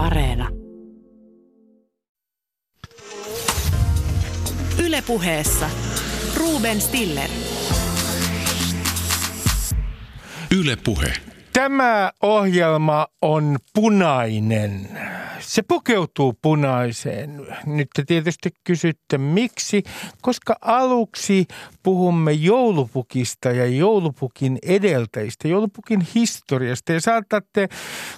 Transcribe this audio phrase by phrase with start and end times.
[0.00, 0.48] Areena.
[4.84, 5.70] Ylepuheessa
[6.36, 7.30] Ruben Stiller.
[10.58, 11.12] Ylepuhe.
[11.52, 14.88] Tämä ohjelma on punainen.
[15.40, 17.46] Se pukeutuu punaiseen.
[17.66, 19.82] Nyt te tietysti kysytte miksi,
[20.22, 21.46] koska aluksi
[21.82, 26.92] puhumme joulupukista ja joulupukin edeltäjistä, joulupukin historiasta.
[26.92, 27.68] Ja saatatte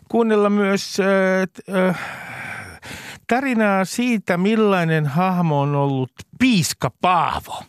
[0.09, 2.01] kuunnella myös äh, äh,
[3.27, 7.63] tarinaa siitä, millainen hahmo on ollut Piiska Paavo.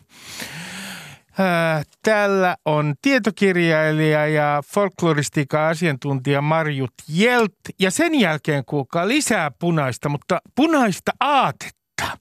[2.02, 7.54] Täällä on tietokirjailija ja folkloristiikan asiantuntija Marjut Jelt.
[7.80, 12.18] Ja sen jälkeen kuulkaa lisää punaista, mutta punaista aatetta.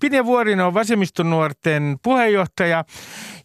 [0.00, 2.84] Pinja Vuorinen on vasemmistonuorten puheenjohtaja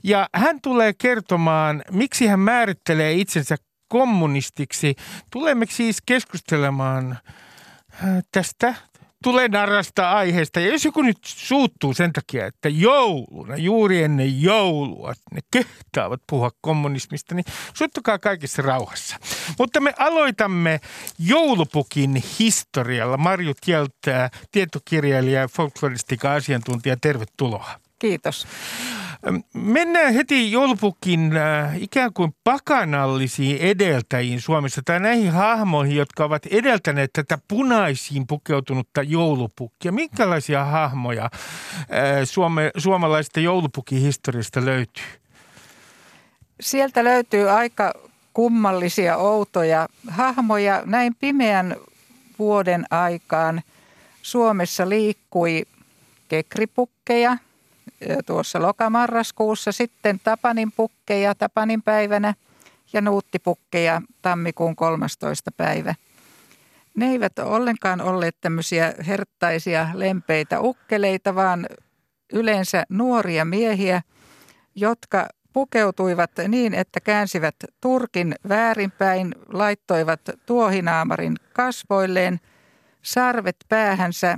[0.04, 3.56] ja hän tulee kertomaan, miksi hän määrittelee itsensä
[3.88, 4.96] kommunistiksi.
[5.32, 7.18] Tulemme siis keskustelemaan
[8.32, 8.76] tästä
[9.26, 10.60] tulee narrasta aiheesta.
[10.60, 16.52] Ja jos joku nyt suuttuu sen takia, että jouluna, juuri ennen joulua, ne kehtaavat puhua
[16.62, 19.16] kommunismista, niin suuttukaa kaikissa rauhassa.
[19.60, 20.80] Mutta me aloitamme
[21.20, 23.18] joulupukin historialla.
[23.18, 27.85] Marju Tieltää, tietokirjailija ja folkloristiikan asiantuntija, tervetuloa.
[28.00, 28.48] Kiitos.
[29.54, 37.14] Mennään heti joulupukin äh, ikään kuin pakanallisiin edeltäjiin Suomessa tai näihin hahmoihin, jotka ovat edeltäneet
[37.14, 39.92] tätä punaisiin pukeutunutta joulupukkia.
[39.92, 41.32] Minkälaisia hahmoja äh,
[42.24, 45.06] suome, suomalaisesta joulupukin historiasta löytyy?
[46.62, 47.94] Sieltä löytyy aika
[48.34, 50.84] kummallisia, outoja hahmoja.
[50.86, 51.76] Näin pimeän
[52.40, 53.62] vuoden aikaan
[54.22, 55.66] Suomessa liikkui
[56.28, 57.38] kekripukkeja–
[58.26, 62.34] tuossa lokamarraskuussa, sitten Tapanin pukkeja Tapanin päivänä
[62.94, 65.52] ja nuuttipukkeja tammikuun 13.
[65.58, 65.96] päivä.
[66.96, 71.68] Ne eivät ollenkaan olleet tämmöisiä herttaisia, lempeitä ukkeleita, vaan
[72.34, 74.02] yleensä nuoria miehiä,
[74.76, 82.40] jotka pukeutuivat niin, että käänsivät turkin väärinpäin, laittoivat tuohinaamarin kasvoilleen,
[83.02, 84.38] sarvet päähänsä,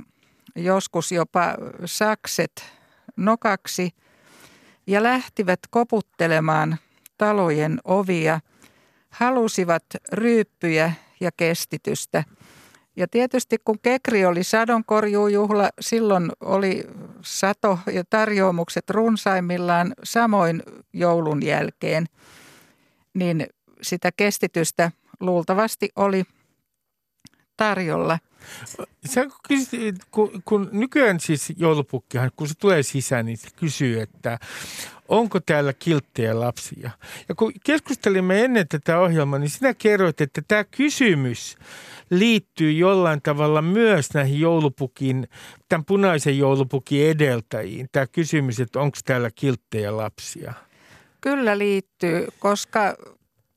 [0.56, 1.54] joskus jopa
[1.84, 2.77] sakset
[3.18, 3.90] nokaksi
[4.86, 6.76] ja lähtivät koputtelemaan
[7.18, 8.40] talojen ovia,
[9.10, 12.24] halusivat ryyppyjä ja kestitystä.
[12.96, 16.84] Ja tietysti kun Kekri oli sadonkorjuujuhla, silloin oli
[17.22, 20.62] sato ja tarjoamukset runsaimmillaan samoin
[20.92, 22.06] joulun jälkeen,
[23.14, 23.46] niin
[23.82, 24.90] sitä kestitystä
[25.20, 26.24] luultavasti oli
[27.56, 28.18] tarjolla.
[29.06, 34.38] Sä kysyt, kun, kun nykyään siis joulupukkihan, kun se tulee sisään, niin se kysyy, että
[35.08, 36.90] onko täällä kilttejä lapsia.
[37.28, 41.56] Ja kun keskustelimme ennen tätä ohjelmaa, niin sinä kerroit, että tämä kysymys
[42.10, 45.28] liittyy jollain tavalla myös näihin joulupukin,
[45.68, 47.88] tämän punaisen joulupukin edeltäjiin.
[47.92, 50.52] Tämä kysymys, että onko täällä kilttejä lapsia.
[51.20, 52.96] Kyllä liittyy, koska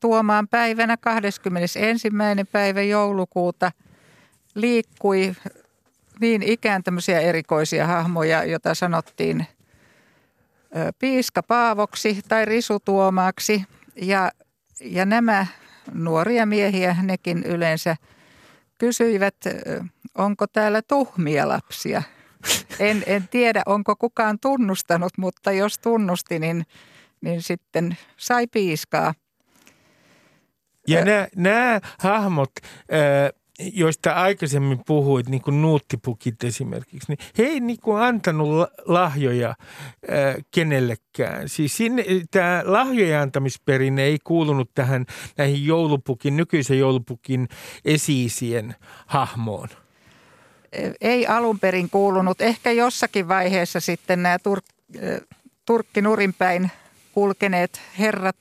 [0.00, 2.10] tuomaan päivänä 21.
[2.52, 3.72] päivä joulukuuta–
[4.54, 5.34] liikkui
[6.20, 9.46] niin ikään tämmöisiä erikoisia hahmoja, joita sanottiin
[10.98, 13.64] piiska Paavoksi tai risutuomaaksi.
[13.96, 14.30] Ja,
[14.80, 15.46] ja nämä
[15.92, 17.96] nuoria miehiä, nekin yleensä
[18.78, 19.36] kysyivät,
[20.14, 22.02] onko täällä tuhmia lapsia.
[22.78, 26.66] En, en tiedä, onko kukaan tunnustanut, mutta jos tunnusti, niin,
[27.20, 29.14] niin sitten sai piiskaa.
[30.88, 31.00] Ja
[31.36, 32.50] nämä, hahmot,
[33.74, 40.34] joista aikaisemmin puhuit, niin kuin nuuttipukit esimerkiksi, niin he ei niin kuin antanut lahjoja ää,
[40.50, 41.48] kenellekään.
[41.48, 45.06] Siis sinne, tämä lahjojen antamisperinne ei kuulunut tähän
[45.36, 47.48] näihin joulupukin, nykyisen joulupukin
[47.84, 48.74] esiisien
[49.06, 49.68] hahmoon.
[51.00, 52.40] Ei alun perin kuulunut.
[52.40, 55.24] Ehkä jossakin vaiheessa sitten nämä tur-
[55.66, 56.70] turkkinurinpäin
[57.12, 58.36] kulkeneet herrat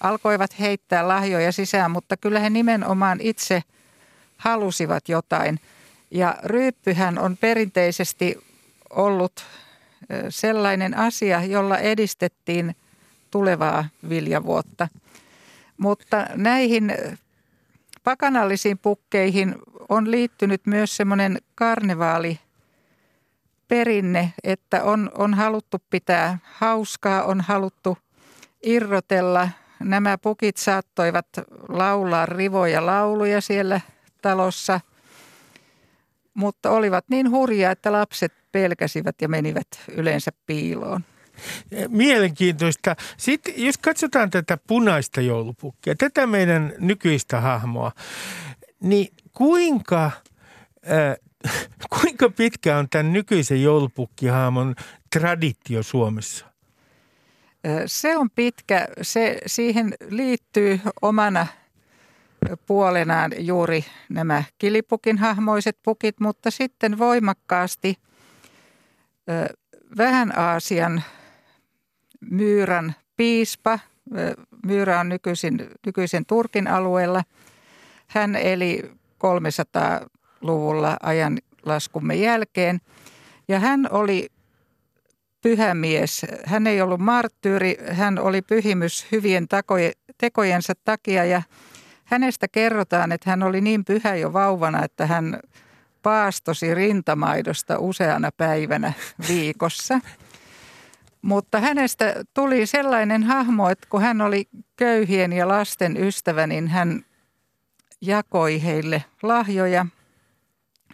[0.00, 3.62] alkoivat heittää lahjoja sisään, mutta kyllä he nimenomaan itse–
[4.36, 5.60] halusivat jotain.
[6.10, 8.44] Ja ryyppyhän on perinteisesti
[8.90, 9.44] ollut
[10.28, 12.76] sellainen asia, jolla edistettiin
[13.30, 14.88] tulevaa viljavuotta.
[15.76, 16.92] Mutta näihin
[18.04, 19.54] pakanallisiin pukkeihin
[19.88, 22.40] on liittynyt myös semmoinen karnevaali
[23.68, 27.98] perinne, että on, on haluttu pitää hauskaa, on haluttu
[28.62, 29.48] irrotella.
[29.80, 31.26] Nämä pukit saattoivat
[31.68, 33.80] laulaa rivoja lauluja siellä
[34.26, 34.80] talossa,
[36.34, 41.04] mutta olivat niin hurjia, että lapset pelkäsivät ja menivät yleensä piiloon.
[41.88, 42.96] Mielenkiintoista.
[43.16, 47.92] Sitten jos katsotaan tätä punaista joulupukkia, tätä meidän nykyistä hahmoa,
[48.80, 50.10] niin kuinka
[52.00, 54.74] kuinka pitkä on tämän nykyisen joulupukkihaamon
[55.12, 56.46] traditio Suomessa?
[57.86, 58.88] Se on pitkä.
[59.02, 61.46] Se, siihen liittyy omana
[62.66, 67.94] puolenaan juuri nämä kilipukin hahmoiset pukit, mutta sitten voimakkaasti
[69.98, 71.02] vähän Aasian
[72.30, 73.78] myyrän piispa.
[74.66, 77.22] Myyrä on nykyisin, nykyisen Turkin alueella.
[78.06, 78.90] Hän eli
[79.24, 82.80] 300-luvulla ajanlaskumme jälkeen.
[83.48, 84.28] Ja hän oli
[85.42, 86.26] pyhämies.
[86.44, 89.46] Hän ei ollut marttyyri, hän oli pyhimys hyvien
[90.18, 91.42] tekojensa takia ja
[92.06, 95.40] hänestä kerrotaan, että hän oli niin pyhä jo vauvana, että hän
[96.02, 98.92] paastosi rintamaidosta useana päivänä
[99.28, 100.00] viikossa.
[101.22, 107.04] Mutta hänestä tuli sellainen hahmo, että kun hän oli köyhien ja lasten ystävä, niin hän
[108.00, 109.86] jakoi heille lahjoja.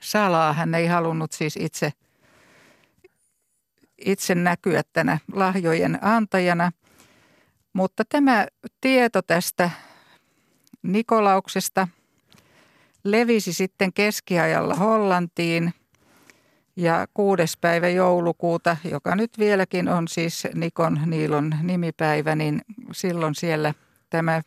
[0.00, 1.92] Salaa hän ei halunnut siis itse,
[3.98, 6.72] itse näkyä tänä lahjojen antajana.
[7.72, 8.46] Mutta tämä
[8.80, 9.70] tieto tästä
[10.82, 11.88] Nikolauksesta.
[13.04, 15.74] Levisi sitten keskiajalla Hollantiin.
[16.76, 22.62] Ja kuudes päivä joulukuuta, joka nyt vieläkin on siis Nikon Niilon nimipäivä, niin
[22.92, 23.74] silloin siellä
[24.10, 24.42] tämä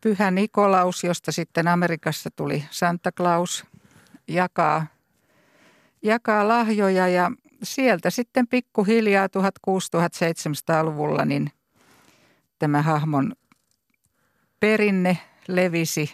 [0.00, 3.64] Pyhä Nikolaus, josta sitten Amerikassa tuli Santa Claus,
[4.28, 4.86] jakaa,
[6.02, 7.08] jakaa lahjoja.
[7.08, 7.30] Ja
[7.62, 11.50] sieltä sitten pikkuhiljaa 1600-1700-luvulla niin
[12.58, 13.32] tämä hahmon
[14.64, 15.18] perinne
[15.48, 16.10] levisi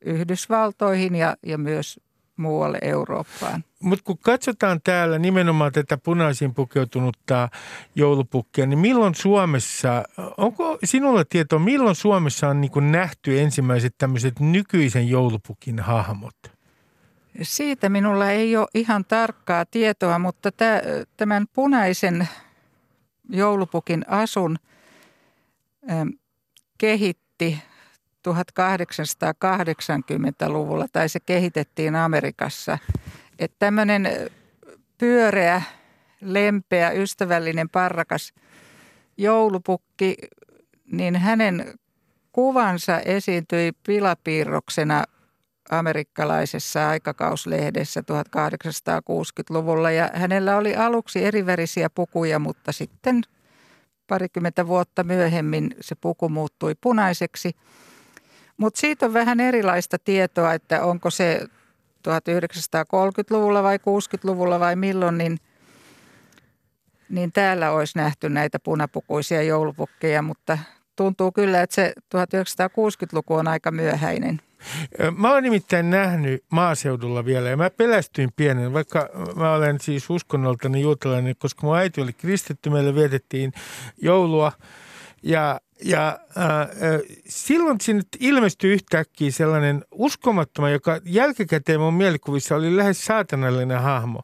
[0.00, 2.00] Yhdysvaltoihin ja, ja myös
[2.36, 3.64] muualle Eurooppaan.
[3.80, 7.48] Mutta kun katsotaan täällä nimenomaan tätä punaisiin pukeutunutta
[7.94, 10.04] joulupukkia, niin milloin Suomessa,
[10.36, 16.36] onko sinulla tietoa, milloin Suomessa on niin nähty ensimmäiset tämmöiset nykyisen joulupukin hahmot?
[17.42, 20.50] Siitä minulla ei ole ihan tarkkaa tietoa, mutta
[21.16, 22.28] tämän punaisen
[23.28, 24.56] joulupukin asun
[26.78, 27.62] kehitti
[28.28, 32.78] 1880-luvulla tai se kehitettiin Amerikassa.
[33.38, 34.08] Että tämmöinen
[34.98, 35.62] pyöreä,
[36.20, 38.32] lempeä, ystävällinen, parrakas
[39.16, 40.16] joulupukki,
[40.92, 41.74] niin hänen
[42.32, 45.04] kuvansa esiintyi pilapiirroksena
[45.70, 53.22] amerikkalaisessa aikakauslehdessä 1860-luvulla ja hänellä oli aluksi erivärisiä pukuja, mutta sitten
[54.06, 57.52] parikymmentä vuotta myöhemmin se puku muuttui punaiseksi–
[58.60, 61.40] mutta siitä on vähän erilaista tietoa, että onko se
[62.08, 65.38] 1930-luvulla vai 60-luvulla vai milloin, niin,
[67.08, 70.58] niin täällä olisi nähty näitä punapukuisia joulupukkeja, mutta
[70.96, 74.40] tuntuu kyllä, että se 1960-luku on aika myöhäinen.
[75.16, 80.80] Mä oon nimittäin nähnyt maaseudulla vielä ja mä pelästyin pienen, vaikka mä olen siis uskonnoltani
[80.80, 83.52] juutalainen, koska mun äiti oli kristitty, meille vietettiin
[84.02, 84.52] joulua
[85.22, 93.04] ja ja äh, silloin sinne ilmestyi yhtäkkiä sellainen uskomattoman, joka jälkikäteen mun mielikuvissa oli lähes
[93.04, 94.20] saatanallinen hahmo,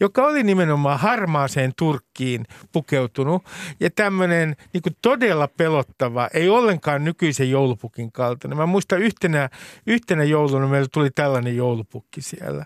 [0.00, 3.44] joka oli nimenomaan harmaaseen Turkkiin pukeutunut
[3.80, 8.58] ja tämmöinen niin todella pelottava, ei ollenkaan nykyisen joulupukin kaltainen.
[8.58, 9.48] Mä muistan yhtenä,
[9.86, 12.64] yhtenä jouluna meillä tuli tällainen joulupukki siellä.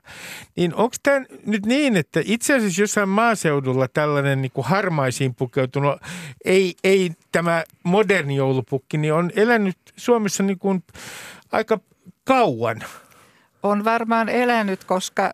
[0.56, 6.00] Niin onko tämä nyt niin, että itse asiassa jossain maaseudulla tällainen niin harmaisiin pukeutunut,
[6.44, 10.84] ei, ei tämä moderni joulupukki niin on elänyt Suomessa niin kuin
[11.52, 11.80] aika
[12.24, 12.84] kauan.
[13.62, 15.32] On varmaan elänyt, koska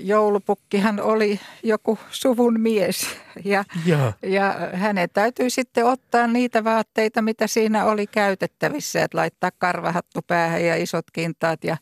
[0.00, 3.06] joulupukkihan oli joku suvun mies
[3.44, 4.12] ja, ja.
[4.22, 10.64] ja hänen täytyy sitten ottaa niitä vaatteita, mitä siinä oli käytettävissä, että laittaa karvahattu päähän
[10.64, 11.76] ja isot kintaat ja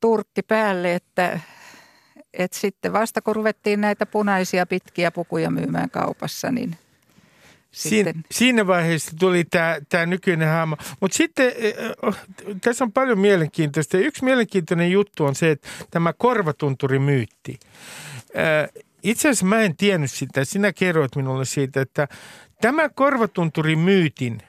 [0.00, 1.40] turkki päälle, että,
[2.34, 6.78] että sitten vasta kun ruvettiin näitä punaisia pitkiä pukuja myymään kaupassa, niin
[7.74, 10.76] Siin, siinä vaiheessa tuli tämä, tämä nykyinen hahmo.
[11.00, 11.52] Mutta sitten
[12.06, 12.16] äh,
[12.60, 13.98] tässä on paljon mielenkiintoista.
[13.98, 17.58] Yksi mielenkiintoinen juttu on se, että tämä korvatunturimyytti.
[18.36, 20.44] Äh, itse asiassa mä en tiennyt sitä.
[20.44, 22.08] Sinä kerroit minulle siitä, että
[22.60, 24.42] tämä korvatunturimyytin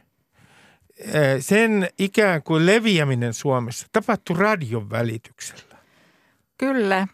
[1.39, 5.75] sen ikään kuin leviäminen Suomessa tapahtui radion välityksellä.
[6.58, 7.08] Kyllä,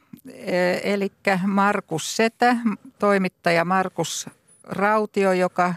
[0.84, 1.12] eli
[1.46, 2.56] Markus Setä,
[3.00, 4.30] toimittaja Markus
[4.64, 5.74] Rautio, joka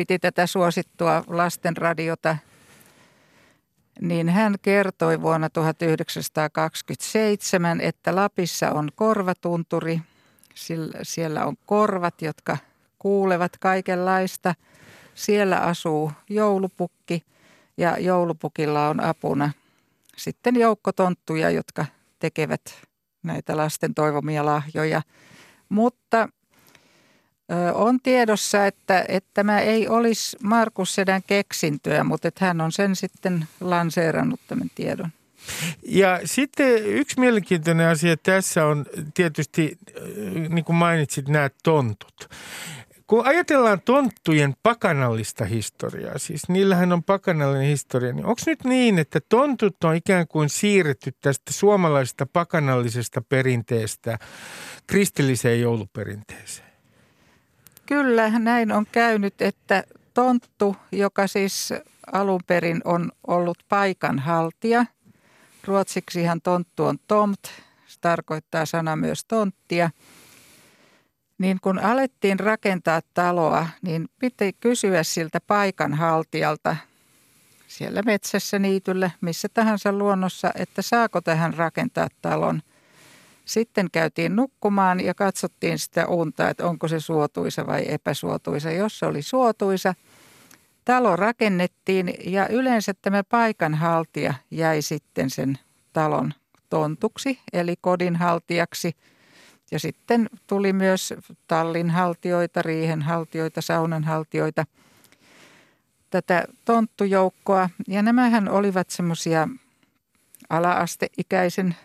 [0.00, 2.36] piti tätä suosittua lastenradiota,
[4.00, 10.00] niin hän kertoi vuonna 1927, että Lapissa on korvatunturi.
[11.02, 12.56] Siellä on korvat, jotka
[12.98, 14.54] kuulevat kaikenlaista.
[15.14, 17.24] Siellä asuu joulupukki
[17.76, 19.50] ja joulupukilla on apuna
[20.16, 21.86] sitten joukkotonttuja, jotka
[22.18, 22.62] tekevät
[23.22, 25.02] näitä lasten toivomia lahjoja.
[25.68, 26.28] Mutta
[27.74, 32.96] on tiedossa, että, että tämä ei olisi Markus Sedän keksintöä, mutta että hän on sen
[32.96, 35.10] sitten lanseerannut tämän tiedon.
[35.82, 39.78] Ja sitten yksi mielenkiintoinen asia tässä on tietysti,
[40.48, 42.28] niin kuin mainitsit, nämä tontut.
[43.06, 49.20] Kun ajatellaan tonttujen pakanallista historiaa, siis niillähän on pakanallinen historia, niin onko nyt niin, että
[49.28, 54.18] tontut on ikään kuin siirretty tästä suomalaisesta pakanallisesta perinteestä
[54.86, 56.69] kristilliseen jouluperinteeseen?
[57.90, 61.72] Kyllä, näin on käynyt, että tonttu, joka siis
[62.12, 64.86] alun perin on ollut paikanhaltija,
[65.64, 67.40] ruotsiksihan tonttu on tomt,
[67.86, 69.90] se tarkoittaa sana myös tonttia–
[71.40, 76.76] niin kun alettiin rakentaa taloa, niin piti kysyä siltä paikanhaltijalta
[77.66, 82.62] siellä metsässä, niityllä, missä tahansa luonnossa, että saako tähän rakentaa talon.
[83.50, 88.70] Sitten käytiin nukkumaan ja katsottiin sitä unta, että onko se suotuisa vai epäsuotuisa.
[88.70, 89.94] Jos se oli suotuisa,
[90.84, 95.58] talo rakennettiin ja yleensä tämä paikanhaltija jäi sitten sen
[95.92, 96.34] talon
[96.70, 98.92] tontuksi, eli kodinhaltijaksi–
[99.70, 101.14] ja sitten tuli myös
[101.48, 104.66] tallinhaltioita, riihenhaltioita, saunanhaltioita,
[106.10, 107.70] tätä tonttujoukkoa.
[107.88, 109.48] Ja nämähän olivat semmoisia
[110.48, 111.76] alaasteikäisen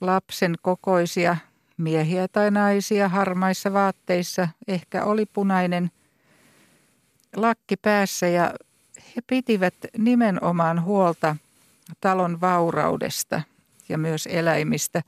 [0.00, 1.36] lapsen kokoisia
[1.76, 4.48] miehiä tai naisia harmaissa vaatteissa.
[4.68, 5.90] Ehkä oli punainen
[7.36, 8.54] lakki päässä ja
[9.16, 11.36] he pitivät nimenomaan huolta
[12.00, 13.42] talon vauraudesta
[13.88, 15.02] ja myös eläimistä.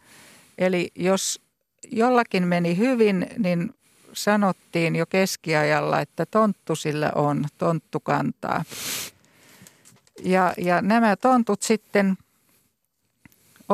[0.58, 1.42] Eli jos
[1.90, 3.74] jollakin meni hyvin, niin
[4.12, 8.64] sanottiin jo keskiajalla, että tonttu sillä on, tonttu kantaa.
[10.24, 12.16] Ja, ja nämä tontut sitten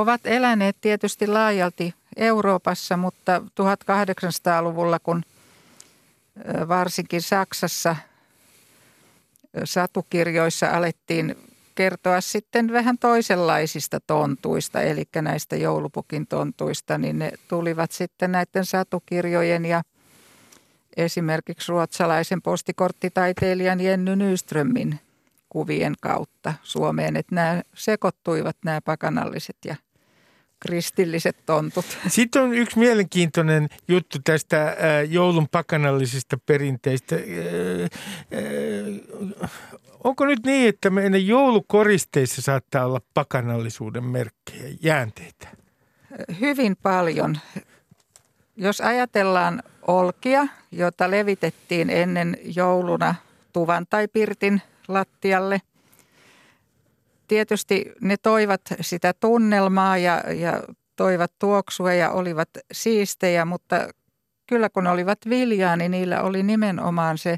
[0.01, 5.23] ovat eläneet tietysti laajalti Euroopassa, mutta 1800-luvulla, kun
[6.69, 7.97] varsinkin Saksassa
[9.65, 11.37] satukirjoissa alettiin
[11.75, 19.65] kertoa sitten vähän toisenlaisista tontuista, eli näistä joulupukin tontuista, niin ne tulivat sitten näiden satukirjojen
[19.65, 19.83] ja
[20.97, 25.01] esimerkiksi ruotsalaisen postikorttitaiteilijan Jenny Nyströmin
[25.49, 29.77] kuvien kautta Suomeen, että nämä sekoittuivat nämä pakanalliset ja
[30.61, 31.85] kristilliset tontut.
[32.09, 34.77] Sitten on yksi mielenkiintoinen juttu tästä äh,
[35.09, 37.17] joulun pakanallisista perinteistä.
[37.17, 37.23] Äh,
[39.43, 39.51] äh,
[40.05, 45.49] onko nyt niin, että meidän joulukoristeissa saattaa olla pakanallisuuden merkkejä, jäänteitä?
[46.41, 47.39] Hyvin paljon.
[48.57, 53.15] Jos ajatellaan olkia, jota levitettiin ennen jouluna
[53.53, 55.61] tuvan tai pirtin lattialle–
[57.29, 60.63] tietysti ne toivat sitä tunnelmaa ja, ja
[60.97, 63.89] toivat tuoksua ja olivat siistejä, mutta
[64.47, 67.37] kyllä kun olivat viljaa, niin niillä oli nimenomaan se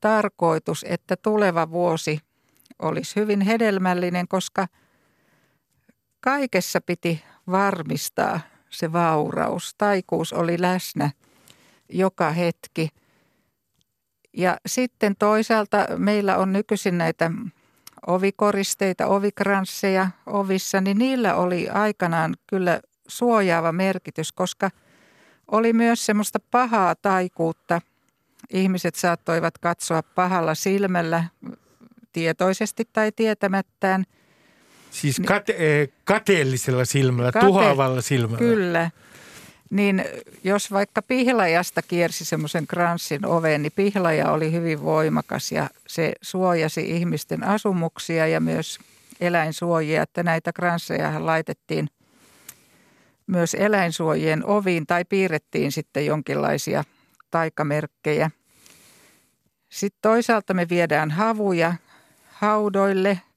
[0.00, 2.18] tarkoitus, että tuleva vuosi
[2.78, 4.66] olisi hyvin hedelmällinen, koska
[6.20, 8.40] kaikessa piti varmistaa
[8.70, 9.74] se vauraus.
[9.78, 11.10] Taikuus oli läsnä
[11.88, 12.88] joka hetki.
[14.32, 17.30] Ja sitten toisaalta meillä on nykyisin näitä
[18.06, 24.70] ovikoristeita, ovikransseja ovissa, niin niillä oli aikanaan kyllä suojaava merkitys, koska
[25.50, 27.80] oli myös semmoista pahaa taikuutta.
[28.50, 31.24] Ihmiset saattoivat katsoa pahalla silmällä
[32.12, 34.04] tietoisesti tai tietämättään.
[34.90, 38.38] Siis kate- eh, kateellisella silmällä, kate- tuhoavalla silmällä.
[38.38, 38.90] Kyllä
[39.74, 40.04] niin
[40.44, 46.90] jos vaikka pihlajasta kiersi semmoisen kranssin oveen, niin pihlaja oli hyvin voimakas ja se suojasi
[46.90, 48.78] ihmisten asumuksia ja myös
[49.20, 51.88] eläinsuojia, että näitä kransseja laitettiin
[53.26, 56.84] myös eläinsuojien oviin tai piirrettiin sitten jonkinlaisia
[57.30, 58.30] taikamerkkejä.
[59.68, 61.74] Sitten toisaalta me viedään havuja
[62.32, 63.20] haudoille–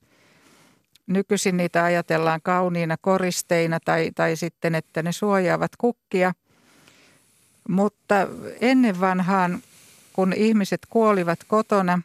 [1.07, 6.33] Nykyisin niitä ajatellaan kauniina koristeina tai, tai sitten, että ne suojaavat kukkia.
[7.69, 8.15] Mutta
[8.61, 9.63] ennen vanhaan,
[10.13, 12.01] kun ihmiset kuolivat kotona,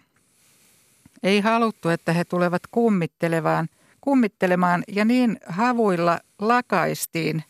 [1.22, 3.68] ei haluttu, että he tulevat kummittelemaan,
[4.00, 7.44] kummittelemaan ja niin havuilla lakaistiin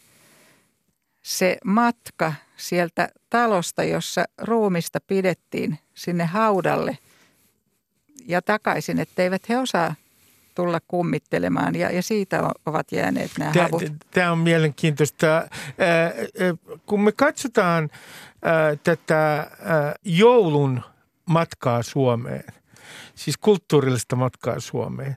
[1.22, 6.98] se matka sieltä talosta, jossa ruumista pidettiin sinne haudalle
[8.26, 9.94] ja takaisin, etteivät he osaa
[10.54, 13.82] tulla kummittelemaan ja, ja siitä ovat jääneet nämä tämä, havut.
[14.10, 15.48] Tämä on mielenkiintoista.
[16.86, 17.90] Kun me katsotaan
[18.84, 19.50] tätä
[20.04, 20.82] joulun
[21.26, 22.44] matkaa Suomeen,
[23.14, 25.16] siis kulttuurillista matkaa Suomeen.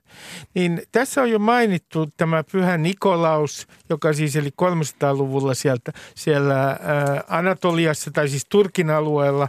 [0.54, 6.80] Niin tässä on jo mainittu tämä Pyhä Nikolaus, joka siis eli 300-luvulla sieltä, siellä
[7.27, 9.48] Anatoliassa tai siis Turkin alueella.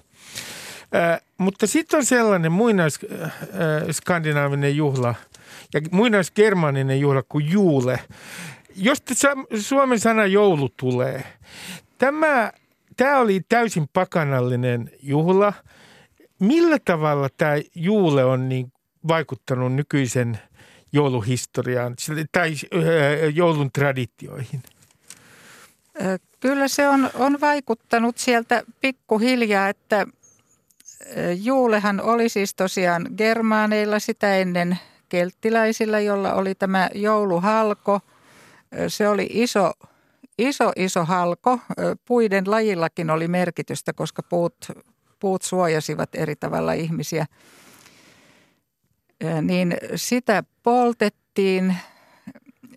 [1.38, 5.14] Mutta sitten on sellainen muinais-skandinaavinen juhla
[5.76, 8.00] ja muinaisgermaninen juhla kuin juule.
[8.76, 9.02] Jos
[9.60, 11.24] suomen sana joulu tulee,
[11.98, 12.52] tämä,
[12.96, 15.52] tämä oli täysin pakanallinen juhla–
[16.38, 18.72] Millä tavalla tämä juule on niin
[19.08, 20.38] vaikuttanut nykyisen
[20.92, 21.96] jouluhistoriaan
[22.32, 22.54] tai
[23.34, 24.62] joulun traditioihin?
[26.40, 30.06] Kyllä se on, on vaikuttanut sieltä pikkuhiljaa, että
[31.42, 38.00] juulehan oli siis tosiaan germaaneilla sitä ennen kelttiläisillä, jolla oli tämä jouluhalko.
[38.88, 39.72] Se oli iso,
[40.38, 41.58] iso, iso halko.
[42.04, 44.54] Puiden lajillakin oli merkitystä, koska puut
[45.20, 47.26] puut suojasivat eri tavalla ihmisiä,
[49.42, 51.76] niin sitä poltettiin,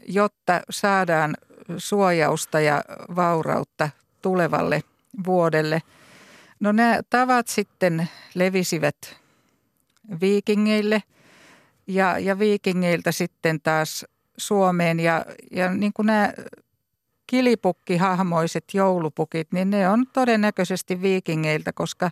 [0.07, 1.37] jotta saadaan
[1.77, 2.83] suojausta ja
[3.15, 3.89] vaurautta
[4.21, 4.83] tulevalle
[5.25, 5.81] vuodelle.
[6.59, 9.15] No nämä tavat sitten levisivät
[10.21, 11.03] viikingeille
[11.89, 14.05] ja, ja viikingeiltä sitten taas
[14.37, 14.99] Suomeen.
[14.99, 16.33] Ja, ja niin kuin nämä
[17.27, 22.11] kilipukkihahmoiset joulupukit, niin ne on todennäköisesti viikingeiltä, koska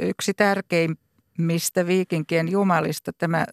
[0.00, 3.46] yksi tärkeimmistä viikinkien jumalista, tämä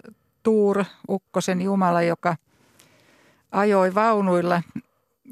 [0.44, 2.36] Tuur, ukkosen jumala, joka
[3.52, 4.62] ajoi vaunuilla,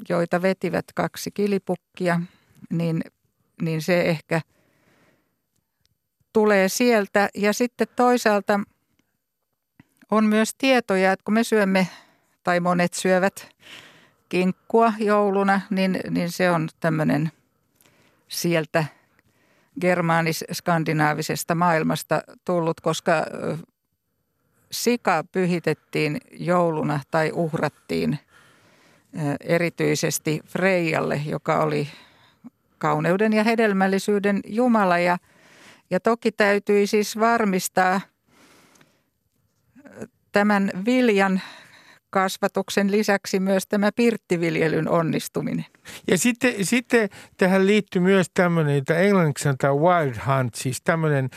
[0.08, 2.20] joita vetivät kaksi kilipukkia,
[2.70, 3.02] niin,
[3.62, 4.40] niin se ehkä
[6.32, 7.28] tulee sieltä.
[7.34, 8.60] Ja sitten toisaalta
[10.16, 11.88] on myös tietoja, että kun me syömme,
[12.42, 13.48] tai monet syövät
[14.28, 17.32] kinkkua jouluna, niin, niin se on tämmöinen
[18.28, 18.84] sieltä
[19.80, 23.12] germaanis-skandinaavisesta maailmasta tullut, koska
[24.70, 28.18] sika pyhitettiin jouluna tai uhrattiin
[29.40, 31.88] erityisesti Freijalle, joka oli
[32.78, 34.98] kauneuden ja hedelmällisyyden Jumala.
[34.98, 35.18] Ja,
[35.90, 38.00] ja toki täytyi siis varmistaa
[40.34, 41.40] tämän viljan
[42.10, 45.66] kasvatuksen lisäksi myös tämä pirttiviljelyn onnistuminen.
[46.10, 51.30] Ja sitten, sitten tähän liittyy myös tämmöinen, että englanniksi sanotaan wild hunt, siis tämmöinen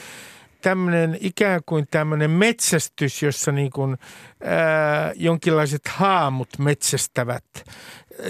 [0.62, 3.98] tämmöinen ikään kuin tämmöinen metsästys, jossa niin kuin,
[4.44, 7.46] ää, jonkinlaiset haamut metsästävät.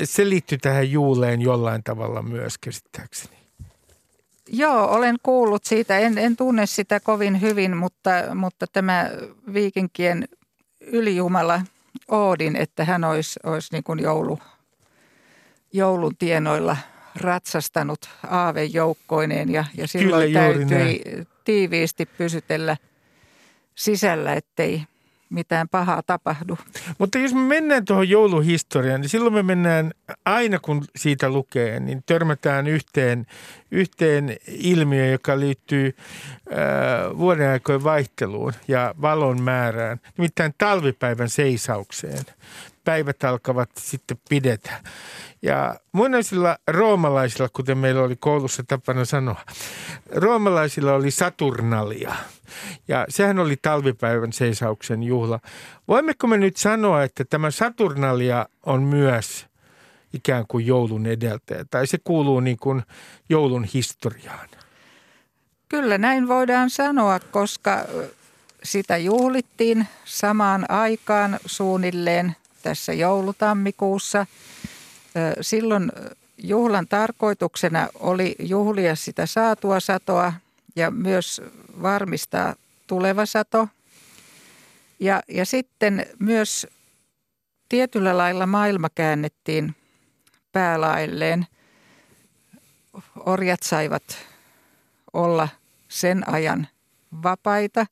[0.04, 3.38] Se liittyy tähän juuleen jollain tavalla myös käsittääkseni.
[4.50, 5.98] Joo, olen kuullut siitä.
[5.98, 9.10] En, en tunne sitä kovin hyvin, mutta, mutta tämä
[9.54, 10.28] viikinkien
[10.92, 11.62] ylijumala–
[12.08, 14.40] Oodin, että hän olisi, olisi niin kuin joulu,
[15.74, 16.78] joulun tienoilla
[17.16, 21.28] ratsastanut aavejoukkoineen ja, ja silloin Kyllä, täytyi näin.
[21.44, 22.78] tiiviisti pysytellä
[23.76, 24.84] sisällä, ettei
[25.30, 26.58] mitään pahaa tapahdu.
[26.98, 29.92] Mutta jos me mennään tuohon jouluhistoriaan, niin silloin me mennään
[30.26, 33.26] aina kun siitä lukee, niin törmätään yhteen,
[33.72, 35.96] yhteen ilmiöön, joka liittyy
[36.52, 42.26] äh, vuoden aikojen vaihteluun ja valon määrään, nimittäin talvipäivän seisaukseen.
[42.88, 44.72] Päivät alkavat sitten pidetä.
[45.42, 49.42] Ja muinaisilla roomalaisilla, kuten meillä oli koulussa tapana sanoa,
[50.16, 52.16] roomalaisilla oli Saturnalia.
[52.88, 55.40] Ja sehän oli talvipäivän seisauksen juhla.
[55.88, 59.46] Voimmeko me nyt sanoa, että tämä Saturnalia on myös
[60.14, 62.84] ikään kuin joulun edeltäjä, tai se kuuluu niin kuin
[63.30, 64.50] joulun historiaan?
[65.70, 67.86] Kyllä näin voidaan sanoa, koska
[68.64, 72.36] sitä juhlittiin samaan aikaan suunnilleen
[72.68, 74.26] tässä joulutammikuussa–
[75.42, 75.92] Silloin
[76.38, 80.34] juhlan tarkoituksena oli juhlia sitä saatua satoa
[80.76, 81.42] ja myös
[81.82, 82.56] varmistaa
[82.88, 83.68] tuleva sato.
[85.00, 86.68] Ja, ja sitten myös
[87.70, 89.76] tietyllä lailla maailma käännettiin
[90.52, 91.48] päälailleen.
[93.26, 94.04] Orjat saivat
[95.14, 95.50] olla
[95.88, 96.68] sen ajan
[97.24, 97.86] vapaita,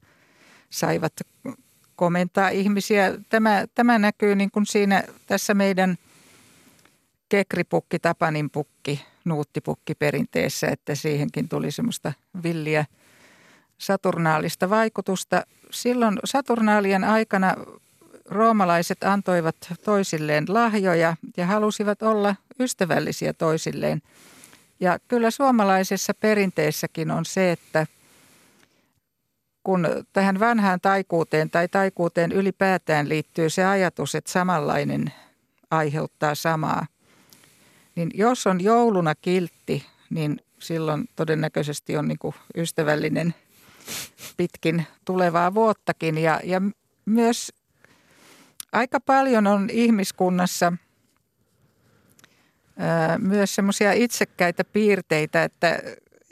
[0.69, 1.13] saivat
[1.95, 3.13] komentaa ihmisiä.
[3.29, 5.95] Tämä, tämä näkyy niin kuin siinä tässä meidän–
[7.29, 12.85] kekripukki, tapaninpukki, nuuttipukki perinteessä, että siihenkin tuli semmoista villiä
[13.77, 15.45] saturnaalista vaikutusta.
[15.71, 17.55] Silloin Saturnaalien aikana
[18.25, 19.55] roomalaiset antoivat
[19.85, 24.01] toisilleen lahjoja ja halusivat olla ystävällisiä toisilleen.
[24.79, 27.87] Ja kyllä suomalaisessa perinteessäkin on se, että
[29.65, 35.13] kun tähän vanhaan taikuuteen tai taikuuteen ylipäätään liittyy se ajatus, että samanlainen
[35.71, 36.85] aiheuttaa samaa,
[37.95, 43.33] niin jos on jouluna kiltti, niin silloin todennäköisesti on niin ystävällinen
[44.37, 46.17] pitkin tulevaa vuottakin.
[46.17, 46.61] Ja, ja
[47.05, 47.53] myös
[48.71, 50.73] aika paljon on ihmiskunnassa
[52.77, 55.79] ää, myös semmoisia itsekkäitä piirteitä, että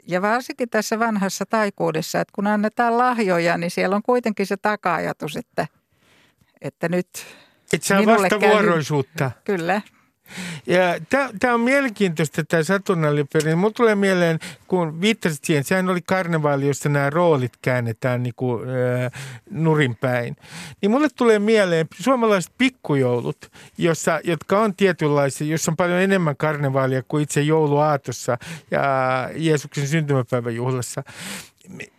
[0.06, 5.36] ja varsinkin tässä vanhassa taikuudessa, että kun annetaan lahjoja, niin siellä on kuitenkin se taka-ajatus,
[5.36, 5.66] että,
[6.60, 7.08] että nyt
[7.72, 9.30] Että se on vastavuoroisuutta.
[9.30, 9.82] Käy, kyllä.
[11.40, 13.54] Tämä on mielenkiintoista tämä Saturnaliperi.
[13.54, 18.62] Mulla tulee mieleen, kun viittasit siihen, sehän oli karnevaali, jossa nämä roolit käännetään niin kuin,
[18.68, 19.10] äh,
[19.50, 20.36] nurinpäin.
[20.82, 27.02] Niin mulle tulee mieleen suomalaiset pikkujoulut, jossa, jotka on tietynlaisia, jossa on paljon enemmän karnevaalia
[27.08, 28.38] kuin itse jouluaatossa
[28.70, 28.82] ja
[29.34, 31.02] Jeesuksen syntymäpäiväjuhlassa.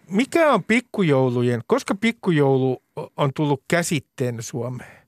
[0.09, 2.83] Mikä on pikkujoulujen, koska pikkujoulu
[3.17, 5.04] on tullut käsitteen Suomeen?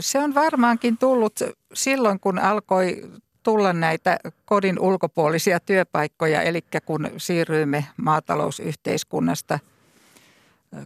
[0.00, 1.40] Se on varmaankin tullut
[1.74, 3.02] silloin, kun alkoi
[3.42, 9.58] tulla näitä kodin ulkopuolisia työpaikkoja, eli kun siirryimme maatalousyhteiskunnasta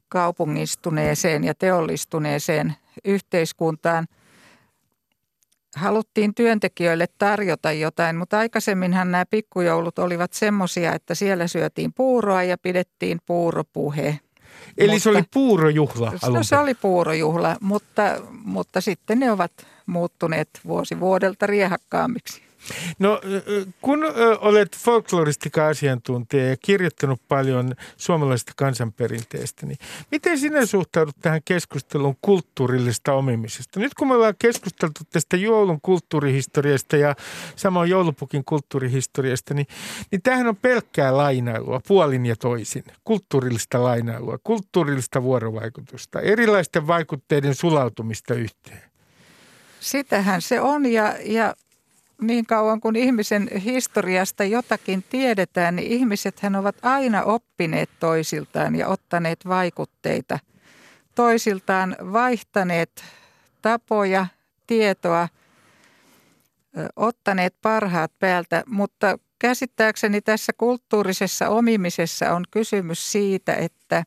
[0.08, 2.74] kaupungistuneeseen ja teollistuneeseen
[3.04, 4.06] yhteiskuntaan.
[5.76, 12.58] Haluttiin työntekijöille tarjota jotain, mutta aikaisemminhan nämä pikkujoulut olivat semmoisia, että siellä syötiin puuroa ja
[12.58, 14.18] pidettiin puuropuhe–
[14.78, 18.02] Eli mutta, se oli puurojuhla alun No se oli puurojuhla, mutta,
[18.44, 19.52] mutta sitten ne ovat
[19.86, 22.42] muuttuneet vuosi vuodelta riehakkaammiksi.
[22.98, 23.20] No
[23.80, 24.04] kun
[24.40, 29.78] olet folkloristika-asiantuntija ja kirjoittanut paljon suomalaisesta kansanperinteestä, niin
[30.10, 33.80] miten sinä suhtaudut tähän keskusteluun kulttuurillista omimisesta?
[33.80, 37.14] Nyt kun me ollaan keskusteltu tästä joulun kulttuurihistoriasta ja
[37.56, 39.66] samoin joulupukin kulttuurihistoriasta, niin,
[40.10, 42.84] niin tämähän on pelkkää lainailua puolin ja toisin.
[43.04, 48.82] Kulttuurillista lainailua, kulttuurillista vuorovaikutusta, erilaisten vaikutteiden sulautumista yhteen.
[49.80, 51.54] Sitähän se on ja, ja
[52.22, 59.48] niin kauan kuin ihmisen historiasta jotakin tiedetään, niin ihmisethän ovat aina oppineet toisiltaan ja ottaneet
[59.48, 60.38] vaikutteita.
[61.14, 63.04] Toisiltaan, vaihtaneet
[63.62, 64.26] tapoja,
[64.66, 65.28] tietoa,
[66.96, 74.04] ottaneet parhaat päältä, mutta käsittääkseni tässä kulttuurisessa omimisessa on kysymys siitä, että,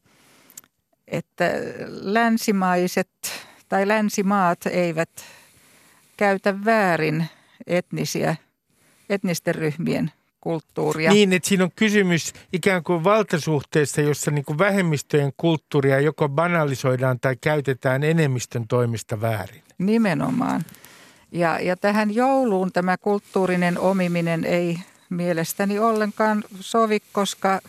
[1.08, 1.46] että
[1.88, 3.10] länsimaiset
[3.70, 5.10] tai länsimaat eivät
[6.18, 7.30] käytä väärin
[7.68, 8.36] etnisiä,
[9.10, 11.12] etnisten ryhmien kulttuuria.
[11.12, 17.20] Niin, että siinä on kysymys ikään kuin valtasuhteessa, jossa niin kuin vähemmistöjen kulttuuria joko banalisoidaan
[17.20, 19.64] tai käytetään enemmistön toimista väärin.
[19.78, 20.62] Nimenomaan.
[21.32, 24.78] Ja, ja tähän jouluun tämä kulttuurinen omiminen ei
[25.10, 27.62] mielestäni ollenkaan sovi, koska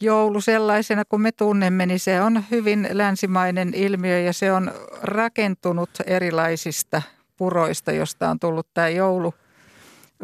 [0.00, 5.90] joulu sellaisena kuin me tunnemme, niin se on hyvin länsimainen ilmiö ja se on rakentunut
[6.06, 7.02] erilaisista
[7.36, 9.34] puroista, josta on tullut tämä joulu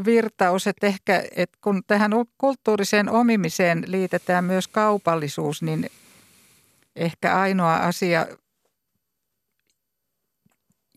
[0.05, 5.91] virtaus, että ehkä että kun tähän kulttuuriseen omimiseen liitetään myös kaupallisuus, niin
[6.97, 8.27] ehkä ainoa asia,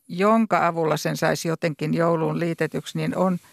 [0.08, 3.38] jonka avulla sen saisi jotenkin jouluun liitetyksi, niin on–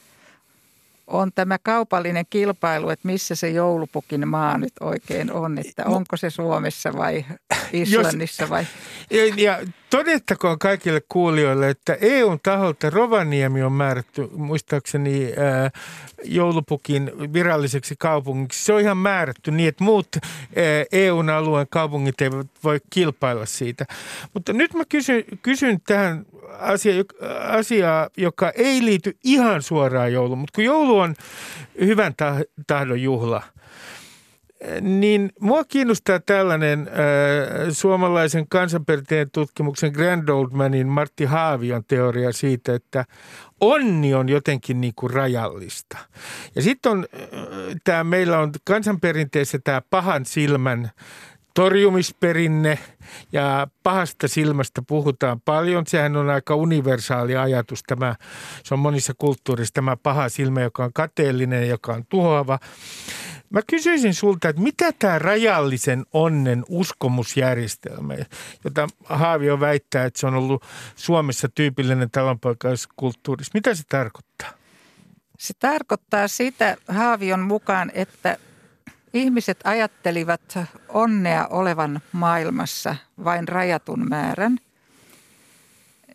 [1.06, 5.96] on tämä kaupallinen kilpailu, että missä se joulupukin maa nyt oikein on, että no.
[5.96, 7.24] onko se Suomessa vai
[7.72, 8.66] Islannissa vai?
[9.10, 9.58] Ja, ja
[9.90, 15.70] todettakoon kaikille kuulijoille, että EUn taholta Rovaniemi on määrätty muistaakseni ää,
[16.24, 18.64] joulupukin viralliseksi kaupungiksi.
[18.64, 20.22] Se on ihan määrätty niin, että muut ää,
[20.92, 23.84] EUn alueen kaupungit eivät voi kilpailla siitä.
[24.34, 26.26] Mutta nyt mä kysyn, kysyn tähän
[26.58, 27.04] asia,
[27.48, 31.14] asiaa, joka ei liity ihan suoraan jouluun, mutta kun joulu on
[31.80, 32.14] hyvän
[32.66, 33.42] tahdon juhla,
[34.80, 43.04] niin mua kiinnostaa tällainen äh, suomalaisen kansanperinteen tutkimuksen Grand Oldmanin Martti Haavion teoria siitä, että
[43.60, 45.98] onni on jotenkin niin kuin rajallista.
[46.54, 47.30] Ja sitten on, äh,
[47.84, 50.90] tämä meillä on kansanperinteessä tämä pahan silmän
[51.56, 52.78] torjumisperinne
[53.32, 55.84] ja pahasta silmästä puhutaan paljon.
[55.86, 58.14] Sehän on aika universaali ajatus tämä,
[58.64, 62.58] se on monissa kulttuurissa tämä paha silmä, joka on kateellinen, joka on tuhoava.
[63.50, 68.14] Mä kysyisin sulta, että mitä tämä rajallisen onnen uskomusjärjestelmä,
[68.64, 70.64] jota Haavio väittää, että se on ollut
[70.96, 74.50] Suomessa tyypillinen talonpoikaiskulttuurissa, mitä se tarkoittaa?
[75.38, 78.36] Se tarkoittaa sitä Haavion mukaan, että
[79.14, 84.58] Ihmiset ajattelivat onnea olevan maailmassa vain rajatun määrän.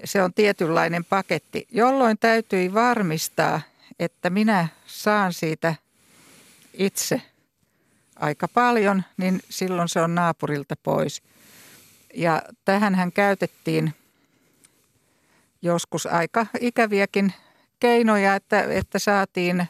[0.04, 3.62] Se on tietynlainen paketti, jolloin täytyi varmistaa,
[4.00, 5.76] että minä saan siitä
[6.74, 7.22] itse
[8.16, 11.24] aika paljon, niin silloin se on naapurilta pois.
[12.14, 13.94] Ja tähän hän käytettiin
[15.62, 17.34] joskus aika ikäviäkin
[17.80, 19.68] keinoja, että, että saatiin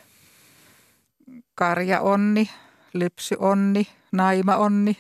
[1.56, 2.50] karjaonni–
[2.94, 4.98] lypsyonni, naimaonni,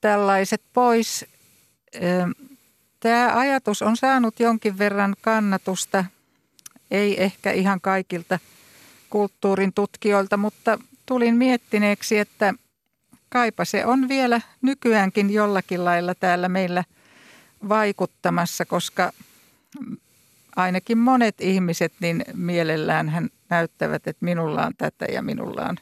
[0.00, 1.26] tällaiset pois.
[3.00, 6.04] Tämä ajatus on saanut jonkin verran kannatusta,
[6.90, 8.38] ei ehkä ihan kaikilta
[9.10, 12.54] kulttuurin tutkijoilta, mutta tulin miettineeksi, että
[13.28, 16.84] kaipa se on vielä nykyäänkin jollakin lailla täällä meillä
[17.68, 19.12] vaikuttamassa, koska
[20.56, 25.76] ainakin monet ihmiset niin mielellään hän näyttävät, että minulla on tätä ja minulla on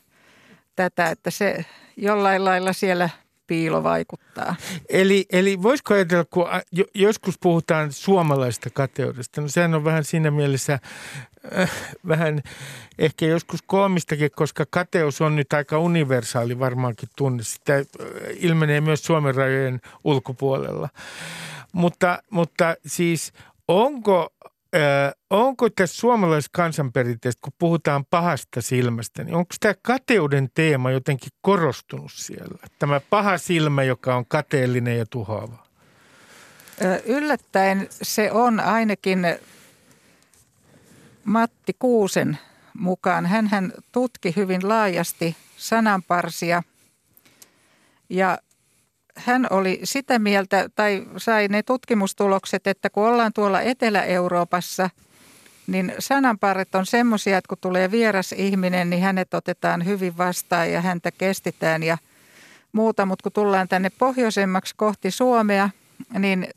[0.76, 1.64] tätä, että se
[1.96, 3.08] jollain lailla siellä
[3.46, 4.56] piilo vaikuttaa.
[4.88, 6.46] Eli, eli voisiko ajatella, kun
[6.94, 10.78] joskus puhutaan suomalaista kateudesta, no sehän on vähän siinä mielessä
[11.58, 11.70] äh,
[12.08, 12.42] vähän
[12.98, 17.42] ehkä joskus koomistakin, koska kateus on nyt aika universaali varmaankin tunne.
[17.42, 17.84] Sitä äh,
[18.36, 20.88] ilmenee myös Suomen rajojen ulkopuolella.
[21.72, 23.32] Mutta, mutta siis
[23.68, 24.28] onko
[25.30, 32.12] onko tässä suomalaisessa kansanperinteessä, kun puhutaan pahasta silmästä, niin onko tämä kateuden teema jotenkin korostunut
[32.14, 32.58] siellä?
[32.78, 35.66] Tämä paha silmä, joka on kateellinen ja tuhoava.
[37.06, 39.26] Yllättäen se on ainakin
[41.24, 42.38] Matti Kuusen
[42.78, 43.26] mukaan.
[43.26, 46.62] hän tutki hyvin laajasti sananparsia
[48.08, 48.38] ja
[49.16, 54.90] hän oli sitä mieltä, tai sai ne tutkimustulokset, että kun ollaan tuolla Etelä-Euroopassa,
[55.66, 60.80] niin sananparret on semmoisia, että kun tulee vieras ihminen, niin hänet otetaan hyvin vastaan ja
[60.80, 61.98] häntä kestitään ja
[62.72, 63.06] muuta.
[63.06, 65.70] Mutta kun tullaan tänne pohjoisemmaksi kohti Suomea,
[66.18, 66.48] niin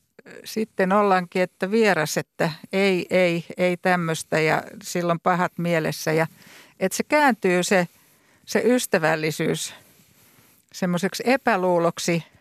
[0.45, 6.11] sitten ollaankin, että vieras, että ei, ei, ei tämmöistä ja silloin pahat mielessä.
[6.11, 6.27] Ja
[6.79, 7.87] että se kääntyy se,
[8.45, 9.73] se ystävällisyys
[10.73, 12.23] semmoiseksi epäluuloksi–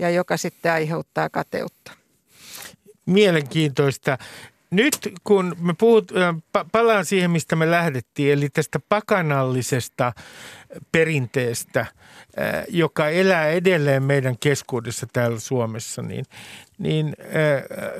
[0.00, 1.92] ja joka sitten aiheuttaa kateutta.
[3.06, 4.18] Mielenkiintoista.
[4.70, 6.12] Nyt kun me puhut,
[6.72, 10.12] palaan siihen, mistä me lähdettiin, eli tästä pakanallisesta
[10.92, 11.86] perinteestä,
[12.68, 16.24] joka elää edelleen meidän keskuudessa täällä Suomessa, niin,
[16.78, 17.16] niin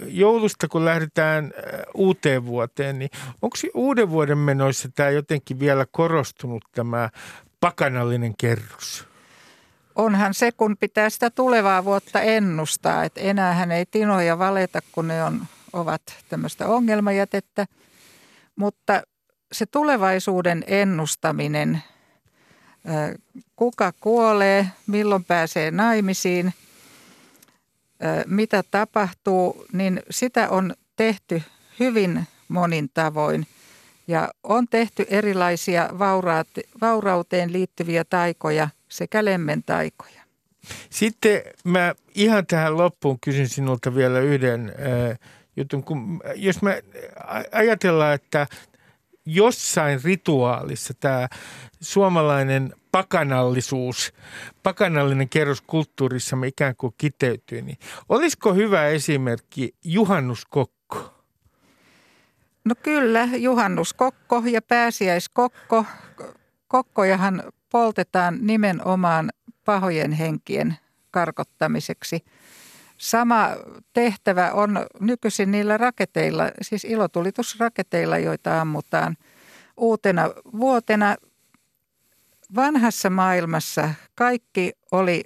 [0.06, 1.52] joulusta kun lähdetään
[1.94, 3.10] uuteen vuoteen, niin
[3.42, 7.10] onko uuden vuoden menoissa tämä jotenkin vielä korostunut tämä
[7.60, 9.09] pakanallinen kerros?
[9.94, 15.08] Onhan se, kun pitää sitä tulevaa vuotta ennustaa, että enää hän ei tinoja valeta, kun
[15.08, 17.66] ne on, ovat tämmöistä ongelmajätettä.
[18.56, 19.02] Mutta
[19.52, 21.82] se tulevaisuuden ennustaminen,
[23.56, 26.54] kuka kuolee, milloin pääsee naimisiin,
[28.26, 31.42] mitä tapahtuu, niin sitä on tehty
[31.80, 33.46] hyvin monin tavoin.
[34.06, 35.88] Ja on tehty erilaisia
[36.80, 40.20] vaurauteen liittyviä taikoja– sekä lemmentaikoja.
[40.90, 44.72] Sitten mä ihan tähän loppuun kysyn sinulta vielä yhden
[45.10, 45.18] äh,
[45.56, 45.84] jutun.
[45.84, 46.84] Kun, jos me
[47.52, 48.46] ajatellaan, että
[49.26, 51.28] jossain rituaalissa tämä
[51.80, 54.12] suomalainen pakanallisuus,
[54.62, 61.14] pakanallinen kerros kulttuurissamme ikään kuin kiteytyy, niin olisiko hyvä esimerkki juhannuskokko?
[62.64, 65.84] No kyllä, juhannuskokko ja pääsiäiskokko.
[66.70, 69.30] Kokkojahan poltetaan nimenomaan
[69.64, 70.76] pahojen henkien
[71.10, 72.24] karkottamiseksi.
[72.98, 73.48] Sama
[73.92, 79.16] tehtävä on nykyisin niillä raketeilla, siis ilotulitusraketeilla, joita ammutaan
[79.76, 81.16] uutena vuotena.
[82.54, 85.24] Vanhassa maailmassa kaikki oli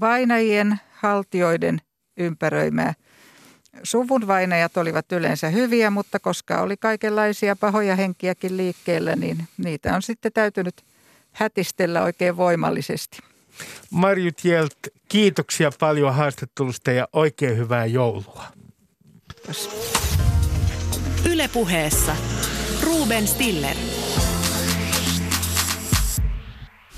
[0.00, 1.80] vainajien, haltioiden
[2.16, 2.94] ympäröimää.
[3.82, 10.02] Suvun vainajat olivat yleensä hyviä, mutta koska oli kaikenlaisia pahoja henkiäkin liikkeellä, niin niitä on
[10.02, 10.74] sitten täytynyt–
[11.32, 13.18] hätistellä oikein voimallisesti.
[13.90, 14.76] Marjut Jelt,
[15.08, 18.44] kiitoksia paljon haastattelusta ja oikein hyvää joulua.
[21.30, 22.16] Ylepuheessa
[22.82, 23.76] Ruben Stiller.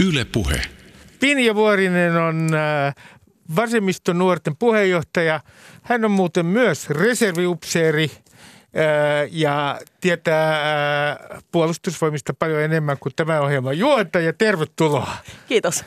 [0.07, 0.63] Ylepuhe.
[1.21, 2.95] Pinja Vuorinen on äh,
[3.57, 5.41] vasemmiston nuorten puheenjohtaja.
[5.83, 8.11] Hän on muuten myös reserviupseeri
[9.31, 11.17] ja tietää
[11.53, 13.73] puolustusvoimista paljon enemmän kuin tämä ohjelma.
[13.73, 15.17] Juontaja, tervetuloa.
[15.49, 15.85] Kiitos.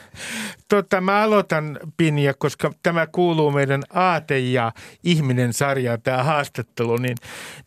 [0.68, 4.72] Tota, mä aloitan Pinja, koska tämä kuuluu meidän aate ja
[5.04, 6.98] ihminen sarjaan tämä haastattelu.
[6.98, 7.18] Niin,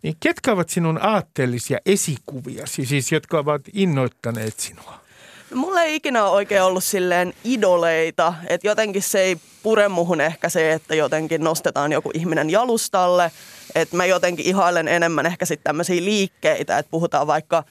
[0.03, 5.08] niin ketkä ovat sinun aatteellisia esikuvia, siis jotka ovat innoittaneet sinua?
[5.51, 10.21] No, mulla ei ikinä ole oikein ollut silleen idoleita, että jotenkin se ei pure muhun
[10.21, 13.33] ehkä se, että jotenkin nostetaan joku ihminen jalustalle.
[13.75, 17.65] Että mä jotenkin ihailen enemmän ehkä sitten tämmöisiä liikkeitä, että puhutaan vaikka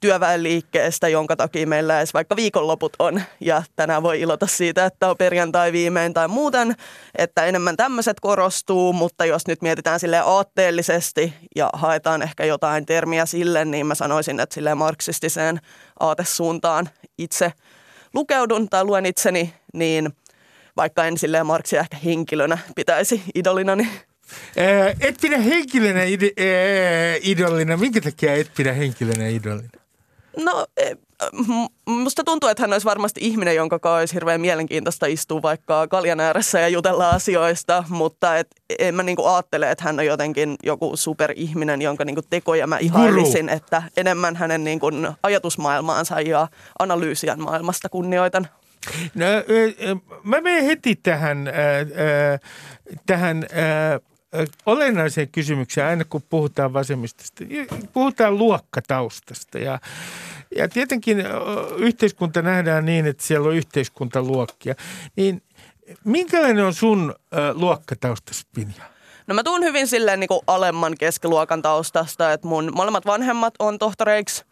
[0.00, 3.22] työväenliikkeestä, jonka takia meillä edes vaikka viikonloput on.
[3.40, 6.74] Ja tänään voi ilota siitä, että on perjantai viimein tai muuten,
[7.18, 13.26] että enemmän tämmöiset korostuu, mutta jos nyt mietitään sille aatteellisesti ja haetaan ehkä jotain termiä
[13.26, 15.60] sille, niin mä sanoisin, että sille marksistiseen
[16.00, 17.52] aatesuuntaan itse
[18.14, 20.10] lukeudun tai luen itseni, niin
[20.76, 23.90] vaikka en silleen Marksia ehkä henkilönä pitäisi idolina, niin
[25.00, 26.30] et pidä henkilönä ide,
[27.22, 27.76] idolina.
[27.76, 29.79] Minkä takia et pidä henkilönä idolina?
[30.36, 30.94] No, e,
[31.86, 36.20] musta tuntuu, että hän olisi varmasti ihminen, jonka kanssa olisi hirveän mielenkiintoista istua vaikka kaljan
[36.20, 40.96] ääressä ja jutella asioista, mutta et en mä niinku ajattele, että hän on jotenkin joku
[40.96, 43.56] superihminen, jonka niinku tekoja mä ihailisin, Guru.
[43.56, 44.90] että enemmän hänen niinku
[45.22, 48.48] ajatusmaailmaansa ja analyysian maailmasta kunnioitan.
[49.14, 49.26] No,
[50.24, 52.40] mä menen heti tähän, äh, äh,
[53.06, 54.09] tähän äh,
[54.66, 57.44] olennaiseen kysymykseen aina kun puhutaan vasemmistosta.
[57.92, 59.78] Puhutaan luokkataustasta ja,
[60.56, 61.24] ja tietenkin
[61.76, 64.74] yhteiskunta nähdään niin, että siellä on yhteiskuntaluokkia.
[65.16, 65.42] Niin
[66.04, 67.14] minkälainen on sun
[67.54, 68.84] luokkatausta, Spinja?
[69.26, 73.78] No mä tuun hyvin silleen niin kuin alemman keskiluokan taustasta, että mun molemmat vanhemmat on
[73.78, 74.44] tohtoreiksi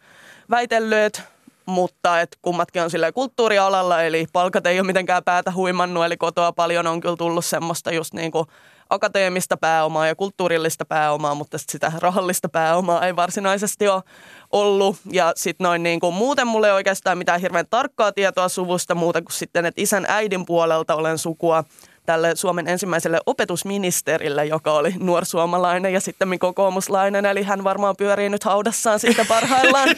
[0.49, 1.21] väitellyt,
[1.65, 6.51] mutta et kummatkin on silleen kulttuurialalla, eli palkat ei ole mitenkään päätä huimannut, eli kotoa
[6.51, 8.47] paljon on kyllä tullut semmoista just niin kuin
[8.89, 14.03] akateemista pääomaa ja kulttuurillista pääomaa, mutta sitä rahallista pääomaa ei varsinaisesti ole
[14.51, 14.97] ollut.
[15.11, 19.21] Ja sitten noin niin kuin, muuten mulle ei oikeastaan mitään hirveän tarkkaa tietoa suvusta muuta
[19.21, 21.63] kuin sitten, että isän äidin puolelta olen sukua
[22.05, 28.43] tälle Suomen ensimmäiselle opetusministerille, joka oli nuorsuomalainen ja sitten kokoomuslainen, eli hän varmaan pyörii nyt
[28.43, 29.89] haudassaan siitä parhaillaan.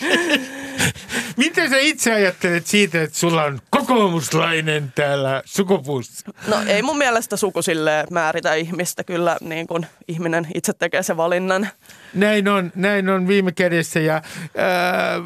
[1.38, 6.32] Miten sä itse ajattelet siitä, että sulla on kokoomuslainen täällä sukupuussa?
[6.48, 9.04] No ei mun mielestä suku sille määritä ihmistä.
[9.04, 11.68] Kyllä niin kun ihminen itse tekee sen valinnan.
[12.14, 14.00] Näin on, näin on viime kädessä.
[14.00, 15.22] Ja, ää, ää,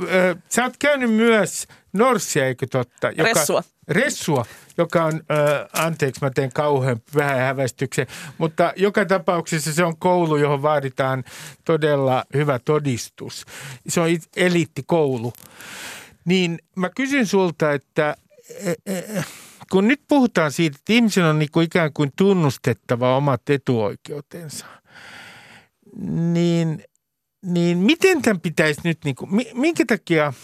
[0.49, 3.11] sä oot käynyt myös Norssia, eikö totta?
[3.11, 3.63] Joka, Ressua.
[3.87, 4.45] Ressua,
[4.77, 10.37] joka on, ää, anteeksi mä teen kauhean vähän hävästyksen, mutta joka tapauksessa se on koulu,
[10.37, 11.23] johon vaaditaan
[11.65, 13.45] todella hyvä todistus.
[13.87, 15.33] Se on eliittikoulu.
[16.25, 18.15] Niin mä kysyn sulta, että
[18.49, 19.23] e, e,
[19.71, 24.65] kun nyt puhutaan siitä, että ihmisen on niin kuin ikään kuin tunnustettava omat etuoikeutensa,
[26.33, 26.83] niin,
[27.45, 30.33] niin miten tämän pitäisi nyt, niin kuin, minkä takia–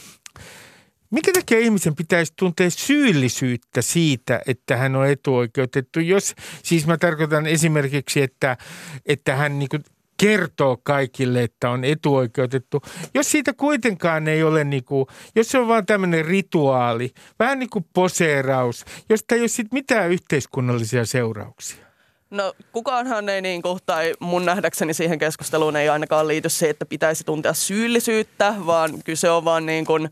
[1.12, 6.00] Minkä takia ihmisen pitäisi tuntea syyllisyyttä siitä, että hän on etuoikeutettu?
[6.00, 8.58] Jos, siis mä tarkoitan esimerkiksi, että,
[9.06, 9.84] että hän niin kuin
[10.22, 12.82] kertoo kaikille, että on etuoikeutettu.
[13.14, 17.70] Jos siitä kuitenkaan ei ole, niin kuin, jos se on vaan tämmöinen rituaali, vähän niin
[17.70, 21.91] kuin poseeraus, josta ei ole sitten mitään yhteiskunnallisia seurauksia.
[22.32, 26.86] No kukaanhan ei niin kuin, tai mun nähdäkseni siihen keskusteluun ei ainakaan liity se, että
[26.86, 30.10] pitäisi tuntea syyllisyyttä, vaan kyse on vaan niin kuin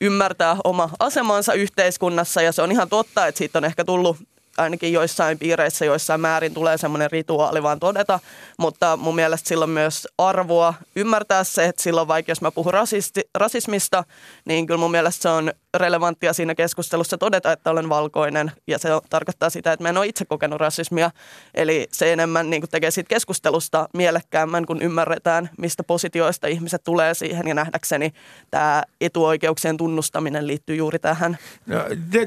[0.00, 2.42] ymmärtää oma asemansa yhteiskunnassa.
[2.42, 4.16] Ja se on ihan totta, että siitä on ehkä tullut
[4.58, 8.20] ainakin joissain piireissä, joissain määrin tulee semmoinen rituaali vaan todeta,
[8.58, 13.20] mutta mun mielestä silloin myös arvoa ymmärtää se, että silloin vaikka jos mä puhun rasisti,
[13.34, 14.04] rasismista,
[14.44, 18.88] niin kyllä mun mielestä se on relevanttia siinä keskustelussa todeta, että olen valkoinen ja se
[19.10, 21.10] tarkoittaa sitä, että mä en ole itse kokenut rasismia.
[21.54, 27.14] Eli se enemmän niin kuin tekee siitä keskustelusta mielekkäämmän, kun ymmärretään, mistä positioista ihmiset tulee
[27.14, 28.12] siihen ja nähdäkseni
[28.50, 31.38] tämä etuoikeuksien tunnustaminen liittyy juuri tähän.
[31.66, 31.76] No,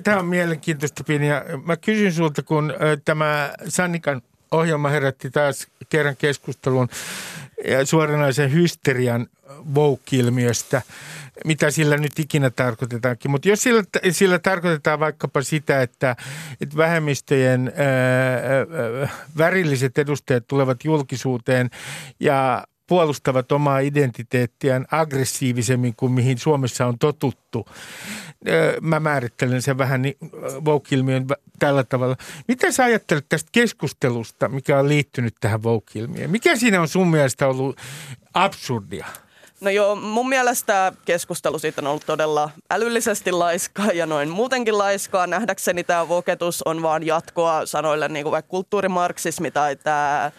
[0.04, 1.28] tämä on mielenkiintoista, Pini.
[1.66, 2.74] Mä kysyn sulta, kun
[3.06, 4.22] tämä Sannikan
[4.52, 6.90] ohjelma herätti taas kerran keskustelun
[7.84, 9.28] suoranaisen hysterian
[9.76, 10.82] woke-ilmiöstä,
[11.46, 13.32] mitä sillä nyt ikinä tarkoitetaankin.
[13.32, 16.16] Mutta jos sillä, sillä tarkoitetaan vaikkapa sitä, että,
[16.62, 17.86] että vähemmistöjen ää,
[18.34, 21.70] ää, värilliset edustajat tulevat julkisuuteen
[22.20, 22.64] ja
[22.94, 27.66] puolustavat omaa identiteettiään aggressiivisemmin kuin mihin Suomessa on totuttu.
[28.82, 30.18] Mä määrittelen sen vähän niin
[30.66, 31.26] voukilmiön
[31.60, 32.16] tällä tavalla.
[32.48, 36.30] Mitä sä ajattelet tästä keskustelusta, mikä on liittynyt tähän voukilmiöön?
[36.30, 37.78] Mikä siinä on sun mielestä ollut
[38.34, 39.06] absurdia?
[39.62, 45.28] No joo, mun mielestä keskustelu siitä on ollut todella älyllisesti laiskaa ja noin muutenkin laiskaa.
[45.28, 50.32] Nähdäkseni tämä voketus on vaan jatkoa sanoille niin kuin vaikka kulttuurimarksismi tai tämä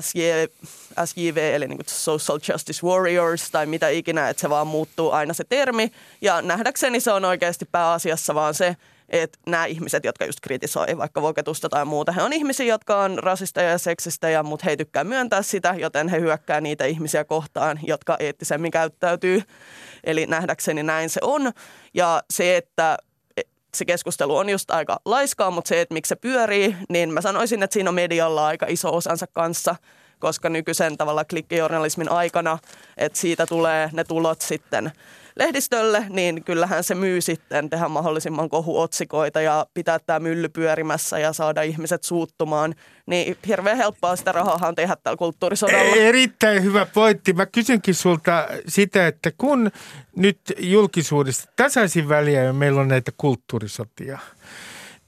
[0.00, 5.44] SJV, eli niin Social Justice Warriors tai mitä ikinä, että se vaan muuttuu aina se
[5.44, 5.92] termi.
[6.20, 8.76] Ja nähdäkseni se on oikeasti pääasiassa vaan se,
[9.08, 13.18] että nämä ihmiset, jotka just kritisoi vaikka voketusta tai muuta, he on ihmisiä, jotka on
[13.18, 17.80] rasisteja ja seksistejä, mutta he ei tykkää myöntää sitä, joten he hyökkää niitä ihmisiä kohtaan,
[17.82, 19.42] jotka eettisemmin käyttäytyy.
[20.04, 21.52] Eli nähdäkseni näin se on.
[21.94, 22.98] Ja se, että
[23.76, 27.62] se keskustelu on just aika laiskaa, mutta se, että miksi se pyörii, niin mä sanoisin,
[27.62, 29.76] että siinä on medialla aika iso osansa kanssa–
[30.22, 32.58] koska nykyisen tavalla klikkijournalismin aikana,
[32.96, 34.92] että siitä tulee ne tulot sitten
[35.36, 41.32] lehdistölle, niin kyllähän se myy sitten tehdä mahdollisimman kohuotsikoita ja pitää tämä mylly pyörimässä ja
[41.32, 42.74] saada ihmiset suuttumaan.
[43.06, 45.96] Niin hirveän helppoa sitä rahaa tehdä täällä kulttuurisodalla.
[45.96, 47.32] Erittäin hyvä pointti.
[47.32, 49.70] Mä kysynkin sulta sitä, että kun
[50.16, 54.18] nyt julkisuudessa tasaisin väliä ja meillä on näitä kulttuurisotia–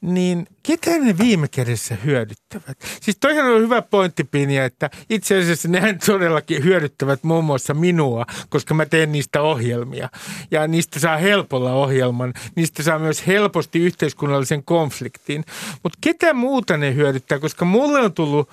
[0.05, 2.79] niin ketä ne viime kädessä hyödyttävät?
[3.01, 8.27] Siis toihan on hyvä pointti, Pinja, että itse asiassa nehän todellakin hyödyttävät muun muassa minua,
[8.49, 10.09] koska mä teen niistä ohjelmia.
[10.51, 12.35] Ja niistä saa helpolla ohjelman.
[12.55, 15.45] Niistä saa myös helposti yhteiskunnallisen konfliktin.
[15.83, 18.51] Mutta ketä muuta ne hyödyttää, koska mulle on tullut,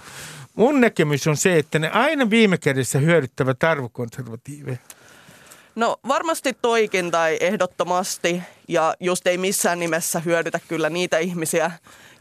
[0.55, 4.77] mun näkemys on se, että ne aina viime kädessä hyödyttävät arvokonservatiiveja.
[5.75, 11.71] No varmasti toikin tai ehdottomasti ja just ei missään nimessä hyödytä kyllä niitä ihmisiä,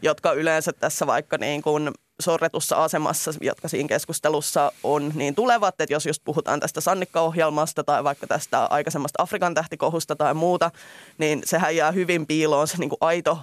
[0.01, 1.91] jotka yleensä tässä vaikka niin kuin
[2.21, 5.81] sorretussa asemassa, jotka siinä keskustelussa on, niin tulevat.
[5.81, 10.71] Että jos just puhutaan tästä Sannikka-ohjelmasta tai vaikka tästä aikaisemmasta Afrikan tähtikohusta tai muuta,
[11.17, 13.39] niin sehän jää hyvin piiloon se niin kuin aito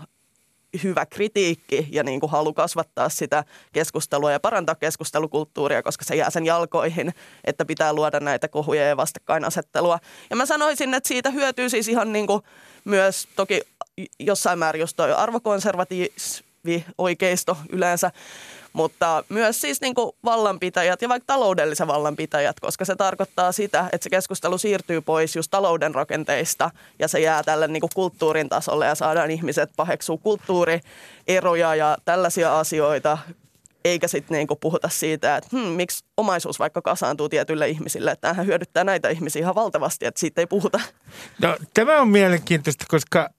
[0.83, 6.31] hyvä kritiikki ja niin kuin halu kasvattaa sitä keskustelua ja parantaa keskustelukulttuuria, koska se jää
[6.31, 7.15] sen jalkoihin,
[7.45, 9.99] että pitää luoda näitä kohuja ja vastakkainasettelua.
[10.31, 12.43] Ja mä sanoisin, että siitä hyötyy siis ihan niin kuin
[12.85, 13.63] myös toki
[14.19, 16.13] jossain määrin just toi arvokonservatiivi
[16.99, 18.11] oikeisto yleensä,
[18.73, 24.05] mutta myös siis niin kuin vallanpitäjät ja vaikka taloudellisen vallanpitäjät, koska se tarkoittaa sitä, että
[24.05, 28.87] se keskustelu siirtyy pois just talouden rakenteista ja se jää tälle niin kuin kulttuurin tasolle
[28.87, 33.19] ja saadaan ihmiset paheksuu kulttuurieroja ja tällaisia asioita
[33.85, 38.47] eikä sitten niinku puhuta siitä, että hmm, miksi omaisuus vaikka kasaantuu tietyille ihmisille, että tämähän
[38.47, 40.81] hyödyttää näitä ihmisiä ihan valtavasti, että siitä ei puhuta.
[41.43, 43.31] No, tämä on mielenkiintoista, koska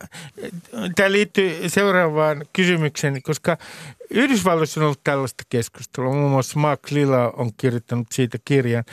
[0.96, 3.58] tämä liittyy seuraavaan kysymykseen, koska
[4.10, 6.14] Yhdysvalloissa on ollut tällaista keskustelua.
[6.14, 8.84] Muun muassa Mark Lilla on kirjoittanut siitä kirjan.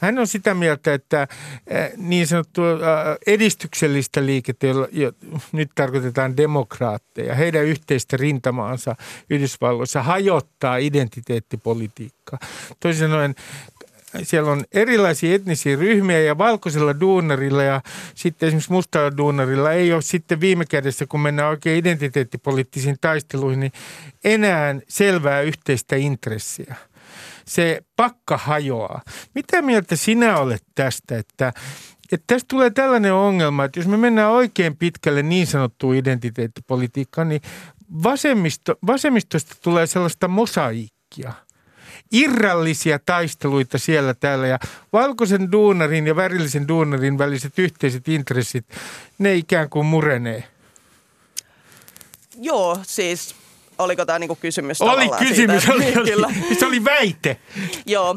[0.00, 1.28] Hän on sitä mieltä, että
[1.96, 2.62] niin sanottu
[3.26, 5.12] edistyksellistä liikettä, jolla jo,
[5.52, 8.96] nyt tarkoitetaan demokraatteja, heidän yhteistä rintamaansa
[9.30, 12.38] Yhdysvalloissa hajottaa identiteettipolitiikkaa.
[12.80, 13.34] Toisin sanoen
[14.22, 17.80] siellä on erilaisia etnisiä ryhmiä ja valkoisella duunarilla ja
[18.14, 23.72] sitten esimerkiksi mustalla duunarilla ei ole sitten viime kädessä, kun mennään oikein identiteettipoliittisiin taisteluihin, niin
[24.24, 26.74] enää selvää yhteistä intressiä–
[27.50, 29.02] se pakka hajoaa.
[29.34, 31.52] Mitä mieltä sinä olet tästä, että
[32.12, 37.42] että tästä tulee tällainen ongelma, että jos me mennään oikein pitkälle niin sanottuun identiteettipolitiikkaan, niin
[38.02, 41.32] vasemmisto, vasemmistosta tulee sellaista mosaikkia.
[42.12, 44.58] Irrallisia taisteluita siellä täällä ja
[44.92, 48.66] valkoisen duunarin ja värillisen duunarin väliset yhteiset intressit,
[49.18, 50.44] ne ikään kuin murenee.
[52.36, 53.34] Joo, siis
[53.80, 57.36] oliko tämä niinku kysymys Oli kysymys, siitä, oli, oli, oli, se oli väite.
[57.86, 58.16] Joo,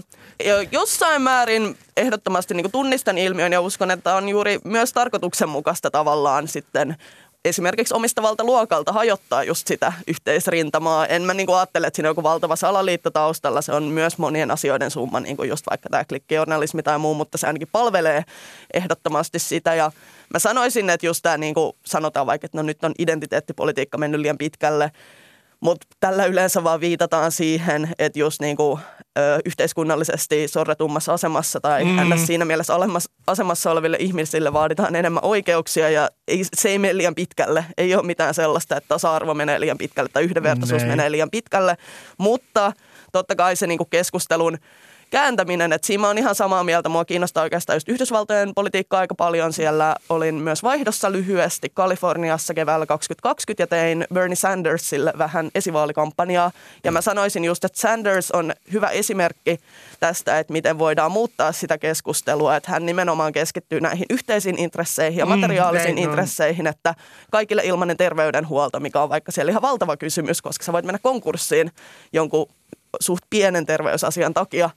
[0.72, 6.95] jossain määrin ehdottomasti niin tunnistan ilmiön ja uskon, että on juuri myös tarkoituksenmukaista tavallaan sitten
[7.45, 11.05] esimerkiksi omistavalta luokalta hajottaa just sitä yhteisrintamaa.
[11.05, 13.61] En mä niin kuin ajattele, että siinä on joku valtava salaliitto taustalla.
[13.61, 17.38] Se on myös monien asioiden summa, niin kuin just vaikka tämä klikkijournalismi tai muu, mutta
[17.38, 18.24] se ainakin palvelee
[18.74, 19.76] ehdottomasti sitä.
[19.76, 19.91] Ja
[20.34, 24.22] mä sanoisin, että just tämä niin kuin sanotaan vaikka, että no nyt on identiteettipolitiikka mennyt
[24.22, 24.91] liian pitkälle–
[25.64, 28.80] mutta tällä yleensä vaan viitataan siihen, että just niinku,
[29.18, 32.16] ö, yhteiskunnallisesti sorretummassa asemassa tai mm.
[32.16, 32.28] ns.
[32.28, 37.16] siinä mielessä alemmas, asemassa oleville ihmisille vaaditaan enemmän oikeuksia ja ei, se ei mene liian
[37.16, 37.66] pitkälle.
[37.78, 40.91] Ei ole mitään sellaista, että tasa-arvo menee liian pitkälle tai yhdenvertaisuus Nein.
[40.91, 41.78] menee liian pitkälle,
[42.18, 42.74] mutta
[43.11, 44.57] totta kai se niinku keskustelun–
[45.14, 45.74] kääntäminen.
[45.74, 46.89] Että siinä mä oon ihan samaa mieltä.
[46.89, 49.53] Mua kiinnostaa oikeastaan just Yhdysvaltojen politiikka aika paljon.
[49.53, 56.51] Siellä olin myös vaihdossa lyhyesti Kaliforniassa keväällä 2020 ja tein Bernie Sandersille vähän esivaalikampanjaa.
[56.84, 59.59] Ja mä sanoisin just, että Sanders on hyvä esimerkki
[59.99, 62.55] tästä, että miten voidaan muuttaa sitä keskustelua.
[62.55, 66.95] Että hän nimenomaan keskittyy näihin yhteisiin intresseihin ja mm, materiaalisiin mm, intresseihin, että
[67.32, 71.72] kaikille ilmainen terveydenhuolto, mikä on vaikka siellä ihan valtava kysymys, koska sä voit mennä konkurssiin
[72.14, 72.47] jonkun
[73.00, 74.70] suht pienen terveysasian takia.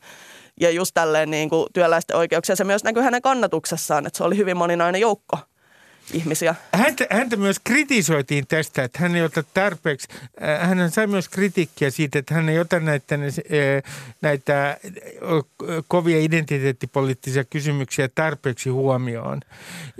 [0.60, 4.36] Ja just tälleen niin kuin työläisten oikeuksia se myös näkyy hänen kannatuksessaan, että se oli
[4.36, 5.38] hyvin moninainen joukko
[6.12, 6.54] ihmisiä.
[6.72, 10.08] Häntä, häntä myös kritisoitiin tästä, että hän ei ota tarpeeksi,
[10.42, 13.82] äh, hän sai myös kritiikkiä siitä, että hän ei ota näitä, äh,
[14.22, 14.78] näitä äh,
[15.88, 19.40] kovia identiteettipoliittisia kysymyksiä tarpeeksi huomioon.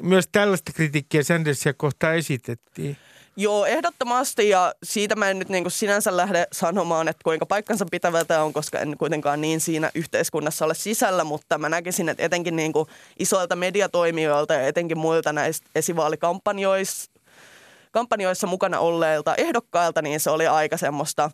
[0.03, 2.97] Myös tällaista kritiikkiä Sandersia kohtaan esitettiin.
[3.39, 7.87] Joo, ehdottomasti ja siitä mä en nyt niin kuin sinänsä lähde sanomaan, että kuinka paikkansa
[7.91, 12.23] pitävä tämä on, koska en kuitenkaan niin siinä yhteiskunnassa ole sisällä, mutta mä näkisin, että
[12.23, 17.11] etenkin niin kuin isoilta mediatoimijoilta ja etenkin muilta näistä esivaalikampanjoissa
[17.93, 21.31] kampanjoissa mukana olleilta ehdokkailta, niin se oli aika semmoista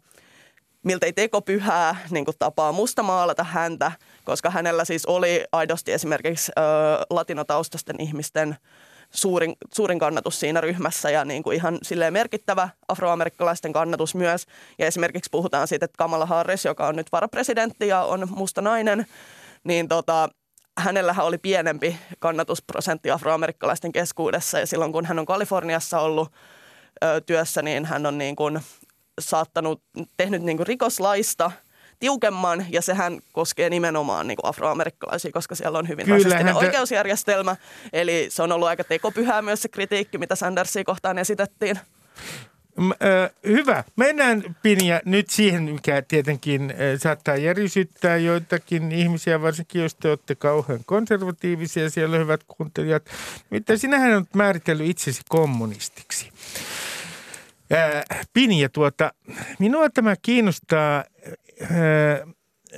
[0.83, 3.93] miltei tekopyhää niin kuin tapaa mustamaalata häntä,
[4.25, 6.63] koska hänellä siis oli aidosti esimerkiksi ö,
[7.11, 8.57] latinotaustaisten ihmisten
[9.15, 14.47] suurin, suurin kannatus siinä ryhmässä ja niin kuin ihan silleen merkittävä afroamerikkalaisten kannatus myös.
[14.79, 19.07] Ja esimerkiksi puhutaan siitä, että Kamala Harris, joka on nyt varapresidentti ja on musta nainen,
[19.65, 20.29] niin tota,
[20.79, 26.33] hänellähän oli pienempi kannatusprosentti afroamerikkalaisten keskuudessa ja silloin kun hän on Kaliforniassa ollut
[27.05, 28.61] ö, työssä, niin hän on niin kuin
[29.21, 29.83] saattanut,
[30.17, 31.51] tehnyt niin kuin rikoslaista
[32.03, 36.53] tiukemman ja sehän koskee nimenomaan niin kuin afroamerikkalaisia, koska siellä on hyvin rasistinen te...
[36.55, 37.57] oikeusjärjestelmä.
[37.93, 41.79] Eli se on ollut aika tekopyhää myös se kritiikki, mitä Sandersia kohtaan esitettiin.
[43.47, 43.85] Hyvä.
[43.97, 50.81] Mennään Pinja nyt siihen, mikä tietenkin saattaa järisyttää joitakin ihmisiä, varsinkin jos te olette kauhean
[50.87, 53.03] konservatiivisia siellä, hyvät kuuntelijat.
[53.51, 56.31] Mitä sinähän on määritellyt itsesi kommunistiksi.
[58.33, 59.13] Pinja, tuota,
[59.59, 61.05] minua tämä kiinnostaa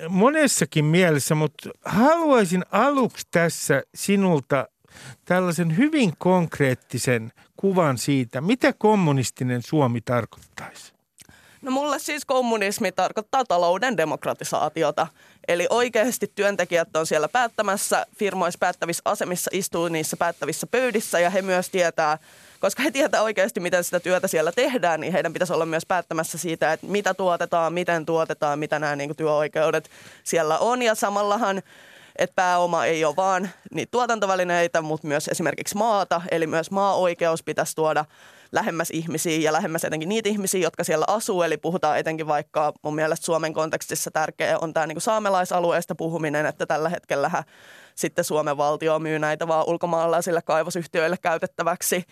[0.09, 4.68] monessakin mielessä, mutta haluaisin aluksi tässä sinulta
[5.24, 10.95] tällaisen hyvin konkreettisen kuvan siitä, mitä kommunistinen Suomi tarkoittaisi?
[11.62, 15.07] No mulle siis kommunismi tarkoittaa talouden demokratisaatiota.
[15.49, 21.43] Eli oikeasti työntekijät on siellä päättämässä, firmoissa päättävissä asemissa, istuu niissä päättävissä pöydissä ja he
[21.43, 22.18] myös tietää,
[22.65, 26.39] koska he tietää oikeasti, miten sitä työtä siellä tehdään, niin heidän pitäisi olla myös päättämässä
[26.39, 29.91] siitä, että mitä tuotetaan, miten tuotetaan, mitä nämä niin kuin, työoikeudet
[30.23, 30.83] siellä on.
[30.83, 31.62] Ja samallahan
[32.17, 37.77] että pääoma ei ole vaan niitä tuotantovälineitä, mutta myös esimerkiksi maata, eli myös maa-oikeus pitäisi
[37.77, 38.05] tuoda
[38.53, 41.43] lähemmäs ihmisiä ja lähemmäs etenkin niitä ihmisiä, jotka siellä asuu.
[41.43, 46.67] Eli puhutaan etenkin vaikka mun mielestä Suomen kontekstissa tärkeä on tämä niin saamelaisalueesta puhuminen, että
[46.67, 47.45] tällä hetkellä
[47.95, 52.05] sitten Suomen valtio myy näitä vaan ulkomaalaisille kaivosyhtiöille käytettäväksi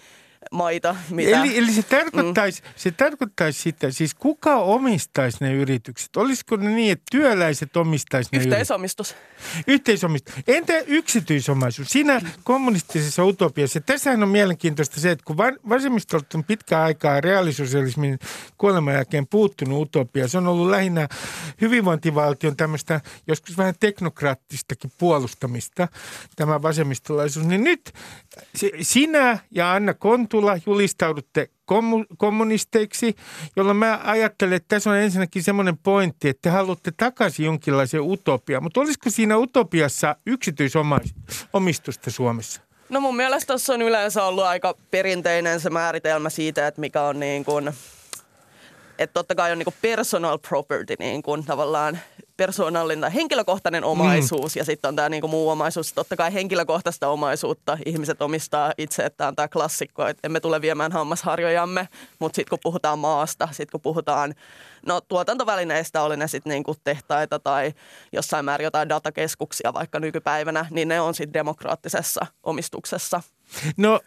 [0.51, 0.97] maita.
[1.11, 1.41] Mitä...
[1.41, 2.69] Eli, eli se, tarkoittaisi, mm.
[2.77, 6.17] se tarkoittaisi sitä, siis kuka omistaisi ne yritykset?
[6.17, 9.11] Olisiko ne niin, että työläiset omistaisi ne Yhteisomistus.
[9.11, 9.65] Yritykset?
[9.67, 10.35] Yhteisomistus.
[10.47, 11.89] Entä yksityisomaisuus?
[11.89, 15.37] Siinä kommunistisessa utopiassa, tässähän on mielenkiintoista se, että kun
[15.69, 18.19] vasemmistolta on pitkä aikaa reaalisosialismin
[18.59, 21.09] kuoleman jälkeen puuttunut utopia, se on ollut lähinnä
[21.61, 25.89] hyvinvointivaltion tämmöistä joskus vähän teknokraattistakin puolustamista,
[26.37, 27.93] tämä vasemmistolaisuus, niin nyt
[28.81, 31.51] sinä ja Anna Kont Kontula julistaudutte
[32.17, 33.15] kommunisteiksi,
[33.57, 38.61] jolloin mä ajattelen, että tässä on ensinnäkin semmoinen pointti, että te haluatte takaisin jonkinlaisen utopia.
[38.61, 42.61] Mutta olisiko siinä utopiassa yksityisomistusta Suomessa?
[42.89, 47.21] No mun mielestä tuossa on yleensä ollut aika perinteinen se määritelmä siitä, että mikä on
[47.21, 47.71] niin kuin,
[48.99, 51.99] että totta kai on niin kuin personal property niin kuin tavallaan
[52.37, 54.59] persoonallinen tai henkilökohtainen omaisuus mm.
[54.59, 55.93] ja sitten on tämä niinku muu omaisuus.
[55.93, 60.93] Totta kai henkilökohtaista omaisuutta ihmiset omistaa itse, että on tämä klassikko, että emme tule viemään
[60.93, 64.35] hammasharjojamme, mutta sitten kun puhutaan maasta, sitten kun puhutaan
[64.87, 67.73] no, tuotantovälineistä, oli ne sitten niinku tehtaita tai
[68.13, 73.23] jossain määrin jotain datakeskuksia vaikka nykypäivänä, niin ne on sitten demokraattisessa omistuksessa.
[73.77, 74.01] No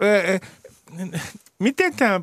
[1.59, 2.21] Miten tämä,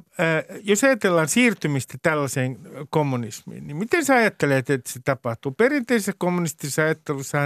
[0.62, 2.59] jos ajatellaan siirtymistä tällaiseen
[2.91, 5.53] kommunismiin, niin miten sä ajattelet, että se tapahtuu?
[5.53, 7.39] Perinteisessä kommunistisessa ajattelussa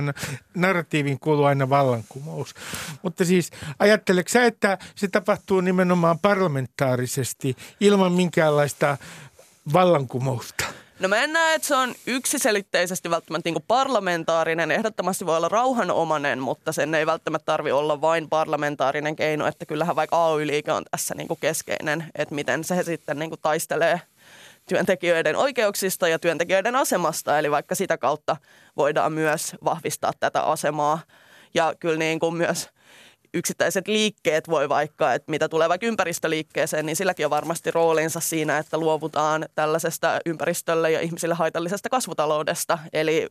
[0.54, 2.54] narratiivin kuuluu aina vallankumous.
[3.02, 8.96] Mutta siis ajatteleeko sä, että se tapahtuu nimenomaan parlamentaarisesti ilman minkäänlaista
[9.72, 10.64] vallankumousta?
[11.00, 14.70] No mä en näe, että se on yksiselitteisesti välttämättä niin parlamentaarinen.
[14.70, 19.46] Ehdottomasti voi olla rauhanomainen, mutta sen ei välttämättä tarvi olla vain parlamentaarinen keino.
[19.46, 24.00] Että kyllähän vaikka AY-liike on tässä niin keskeinen, että miten se sitten niin taistelee
[24.68, 27.38] työntekijöiden oikeuksista ja työntekijöiden asemasta.
[27.38, 28.36] Eli vaikka sitä kautta
[28.76, 31.00] voidaan myös vahvistaa tätä asemaa.
[31.54, 32.68] Ja kyllä niin kuin myös
[33.36, 38.58] yksittäiset liikkeet voi vaikka, että mitä tulee vaikka ympäristöliikkeeseen, niin silläkin on varmasti roolinsa siinä,
[38.58, 42.78] että luovutaan tällaisesta ympäristölle ja ihmisille haitallisesta kasvutaloudesta.
[42.92, 43.26] Eli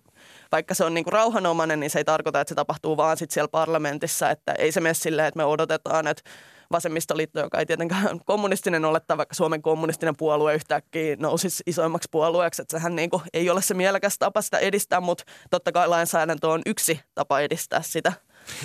[0.52, 3.32] vaikka se on niin kuin rauhanomainen, niin se ei tarkoita, että se tapahtuu vaan sit
[3.32, 6.24] siellä parlamentissa, että ei se mene silleen, että me odotetaan, että
[6.72, 12.62] vasemmistoliitto, joka ei tietenkään kommunistinen ole, tai vaikka Suomen kommunistinen puolue yhtäkkiä nousisi isoimmaksi puolueeksi,
[12.62, 16.48] että sehän niin kuin ei ole se mielekäs tapa sitä edistää, mutta totta kai lainsäädäntö
[16.48, 18.14] on yksi tapa edistää sitä.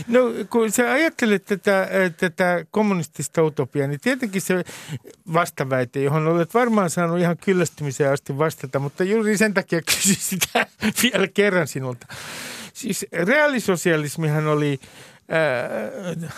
[0.09, 0.21] No
[0.51, 4.65] kun sä ajattelet tätä, tätä kommunistista utopiaa, niin tietenkin se
[5.33, 10.67] vastaväite, johon olet varmaan saanut ihan kyllästymiseen asti vastata, mutta juuri sen takia kysyn sitä
[11.03, 12.07] vielä kerran sinulta.
[12.75, 14.81] Siis reaalisosialismihan oli
[16.23, 16.31] äh,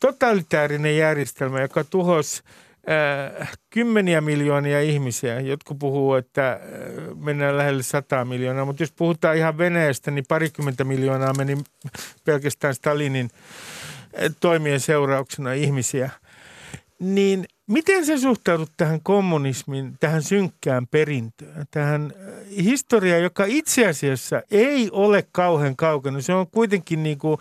[0.00, 2.42] totalitaarinen järjestelmä, joka tuhosi–
[2.90, 5.40] äh, kymmeniä miljoonia ihmisiä.
[5.40, 6.58] Jotkut puhuu, että äh,
[7.16, 11.58] mennään lähelle sata miljoonaa, mutta jos puhutaan ihan Venäjästä, niin parikymmentä miljoonaa meni
[12.24, 13.30] pelkästään Stalinin
[14.22, 16.10] äh, toimien seurauksena ihmisiä.
[16.98, 24.42] Niin Miten sä suhtaudut tähän kommunismin, tähän synkkään perintöön, tähän äh, historiaan, joka itse asiassa
[24.50, 26.20] ei ole kauhean kaukana.
[26.20, 27.38] Se on kuitenkin niin kuin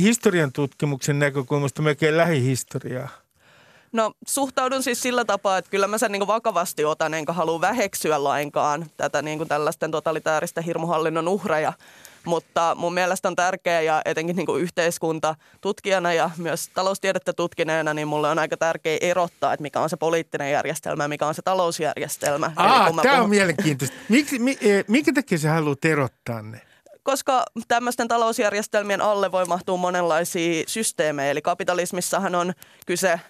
[0.00, 3.08] historian tutkimuksen näkökulmasta melkein lähihistoriaa.
[3.92, 8.24] No suhtaudun siis sillä tapaa, että kyllä mä sen niin vakavasti otan, enkä halua väheksyä
[8.24, 11.72] lainkaan tätä niin tällaisten totalitaaristen hirmuhallinnon uhreja.
[12.24, 18.08] Mutta mun mielestä on tärkeää ja etenkin niin kuin yhteiskuntatutkijana ja myös taloustiedettä tutkineena, niin
[18.08, 21.42] mulle on aika tärkeää erottaa, että mikä on se poliittinen järjestelmä ja mikä on se
[21.42, 22.52] talousjärjestelmä.
[22.56, 23.20] Aa, tämä puhun...
[23.20, 23.96] on mielenkiintoista.
[24.08, 26.60] Miksi, mi, e, minkä takia sä haluat erottaa ne?
[27.02, 31.30] koska tämmöisten talousjärjestelmien alle voi mahtua monenlaisia systeemejä.
[31.30, 32.52] Eli kapitalismissahan on
[32.86, 33.20] kyse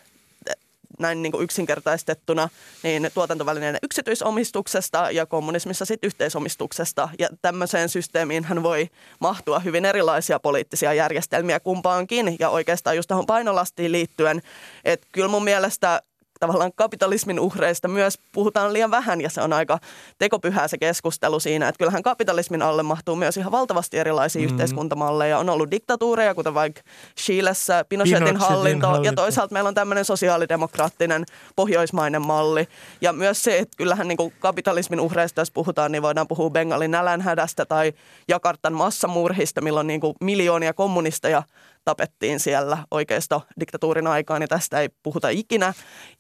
[0.99, 2.49] näin niin kuin yksinkertaistettuna
[2.82, 7.09] niin tuotantovälineiden yksityisomistuksesta ja kommunismissa sitten yhteisomistuksesta.
[7.18, 8.88] Ja tämmöiseen systeemiin hän voi
[9.20, 14.43] mahtua hyvin erilaisia poliittisia järjestelmiä kumpaankin ja oikeastaan just tuohon painolastiin liittyen.
[14.84, 16.03] Että kyllä mun mielestä
[16.41, 19.78] tavallaan kapitalismin uhreista myös puhutaan liian vähän ja se on aika
[20.18, 24.45] tekopyhää se keskustelu siinä, että kyllähän kapitalismin alle mahtuu myös ihan valtavasti erilaisia mm.
[24.45, 25.38] yhteiskuntamalleja.
[25.38, 26.80] On ollut diktatuureja, kuten vaikka
[27.16, 31.24] Chilessä Pinochetin, Pinochetin hallinto, hallinto ja toisaalta meillä on tämmöinen sosiaalidemokraattinen
[31.57, 32.68] pohjoismainen malli.
[33.01, 36.91] Ja myös se, että kyllähän niin kuin kapitalismin uhreista, jos puhutaan, niin voidaan puhua Bengalin
[36.91, 37.93] nälänhädästä tai
[38.28, 41.43] Jakartan massamurhista, milloin niin kuin miljoonia kommunisteja
[41.84, 45.74] tapettiin siellä oikeisto diktatuurin aikaan, niin tästä ei puhuta ikinä.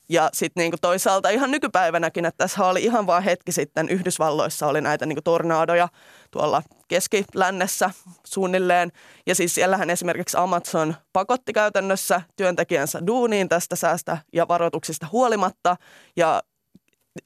[0.08, 4.80] Ja sitten niinku toisaalta ihan nykypäivänäkin, että tässä oli ihan vain hetki sitten Yhdysvalloissa oli
[4.80, 5.88] näitä niinku tornadoja
[6.30, 7.90] tuolla keskilännessä
[8.26, 8.92] suunnilleen.
[9.26, 15.76] Ja siis siellähän esimerkiksi Amazon pakotti käytännössä työntekijänsä duuniin tästä säästä ja varoituksista huolimatta.
[16.16, 16.42] Ja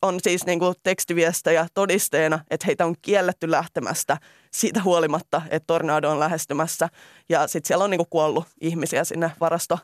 [0.02, 4.18] on siis niin kuin tekstiviestejä todisteena, että heitä on kielletty lähtemästä
[4.50, 6.88] siitä huolimatta, että tornado on lähestymässä.
[7.28, 9.78] Ja sitten siellä on niin kuin kuollut ihmisiä sinne varasto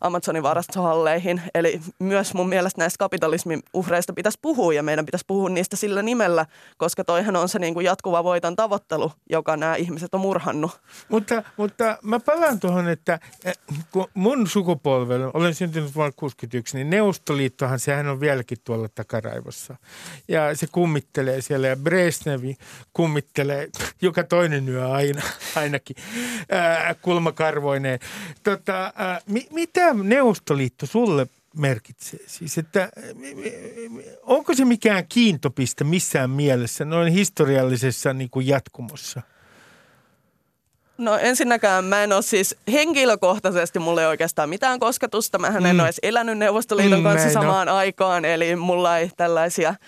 [0.00, 1.42] Amazonin varastohalleihin.
[1.54, 6.02] Eli myös mun mielestä näistä kapitalismin uhreista pitäisi puhua ja meidän pitäisi puhua niistä sillä
[6.02, 6.46] nimellä,
[6.76, 10.80] koska toihan on se niin kuin jatkuva voiton tavoittelu, joka nämä ihmiset on murhannut.
[11.08, 13.58] Mutta, mutta mä palaan tuohon, että eh,
[13.92, 19.76] kun mun sukupolvella, olen syntynyt vuonna 61, niin Neuvostoliittohan sehän on vieläkin tuolla takaraivossa.
[20.28, 22.56] Ja se kummittelee siellä ja Brezhnevi
[22.92, 23.68] kummittelee
[24.02, 25.22] joka toinen yö aina,
[25.56, 25.96] ainakin
[27.02, 27.98] kulmakarvoineen.
[28.42, 28.92] Tota,
[29.26, 31.26] mi, mitä Neuvostoliitto sulle
[31.56, 32.20] merkitsee?
[32.26, 32.90] Siis, että
[34.22, 39.22] onko se mikään kiintopiste missään mielessä noin historiallisessa niin kuin jatkumossa?
[40.98, 45.38] No ensinnäkään mä en ole siis henkilökohtaisesti, mulle ei oikeastaan mitään kosketusta.
[45.38, 45.80] Mähän en mm.
[45.80, 49.74] ole edes elänyt Neuvostoliiton mm, kanssa samaan aikaan, eli mulla ei tällaisia–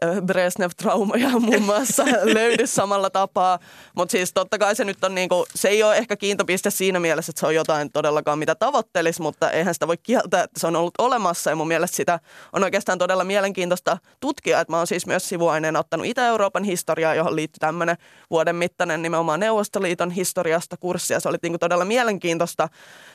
[0.00, 3.58] Brezhnev-traumaja muun muassa löydy samalla tapaa.
[3.96, 7.30] Mutta siis totta kai se nyt on niinku, se ei ole ehkä kiintopiste siinä mielessä,
[7.30, 10.76] että se on jotain todellakaan mitä tavoittelisi, mutta eihän sitä voi kieltää, että se on
[10.76, 11.50] ollut olemassa.
[11.50, 12.20] Ja mun mielestä sitä
[12.52, 14.60] on oikeastaan todella mielenkiintoista tutkia.
[14.60, 17.96] Että mä oon siis myös sivuaineena ottanut Itä-Euroopan historiaa, johon liittyy tämmöinen
[18.30, 21.20] vuoden mittainen nimenomaan Neuvostoliiton historiasta kurssia.
[21.20, 22.68] Se oli niinku todella mielenkiintoista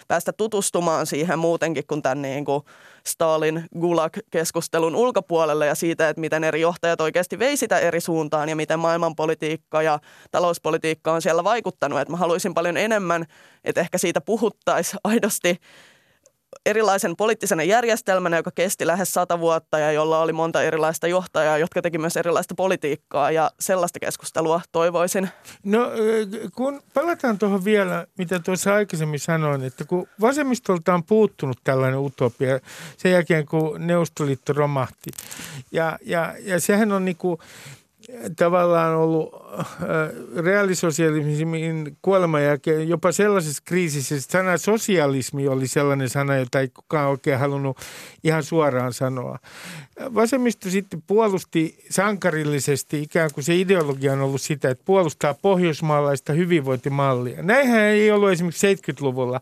[0.08, 2.64] päästä tutustumaan siihen muutenkin kuin tämän niin kuin
[3.08, 8.56] Stalin Gulag-keskustelun ulkopuolelle ja siitä, että miten eri johtajat oikeasti vei sitä eri suuntaan ja
[8.56, 10.00] miten maailmanpolitiikka ja
[10.32, 12.00] talouspolitiikka on siellä vaikuttanut.
[12.00, 13.26] Että mä haluaisin paljon enemmän,
[13.64, 15.58] että ehkä siitä puhuttaisiin aidosti
[16.66, 21.82] erilaisen poliittisena järjestelmänä, joka kesti lähes sata vuotta ja jolla oli monta erilaista johtajaa, jotka
[21.82, 25.30] teki myös erilaista politiikkaa ja sellaista keskustelua toivoisin.
[25.64, 25.92] No
[26.56, 32.60] kun palataan tuohon vielä, mitä tuossa aikaisemmin sanoin, että kun vasemmistolta on puuttunut tällainen utopia
[32.98, 35.10] sen jälkeen, kun Neuvostoliitto romahti
[35.72, 37.40] ja, ja, ja sehän on niin kuin,
[38.36, 39.42] tavallaan ollut äh,
[40.44, 47.10] reaalisosialismin kuoleman jälkeen jopa sellaisessa kriisissä, että sana sosialismi oli sellainen sana, jota ei kukaan
[47.10, 47.78] oikein halunnut
[48.24, 49.40] ihan suoraan sanoa.
[50.16, 57.44] Vasemmisto sitten puolusti sankarillisesti, ikään kuin se ideologia on ollut sitä, että puolustaa pohjoismaalaista hyvinvointimallia.
[57.44, 59.40] Näinhän ei ollut esimerkiksi 70-luvulla.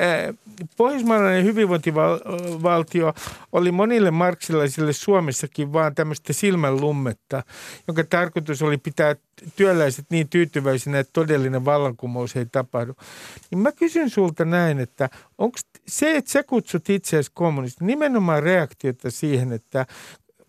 [0.00, 0.34] Äh,
[0.76, 3.14] pohjoismaalainen hyvinvointivaltio
[3.52, 7.42] oli monille marksilaisille Suomessakin vaan tämmöistä silmänlummetta,
[7.88, 9.14] jonka tarkoitus oli pitää
[9.56, 12.94] työläiset niin tyytyväisinä, että todellinen vallankumous ei tapahdu.
[13.50, 15.08] Niin mä kysyn sulta näin, että
[15.38, 15.58] onko
[15.88, 19.86] se, että sä kutsut itseäsi kommunista, nimenomaan reaktiota siihen, että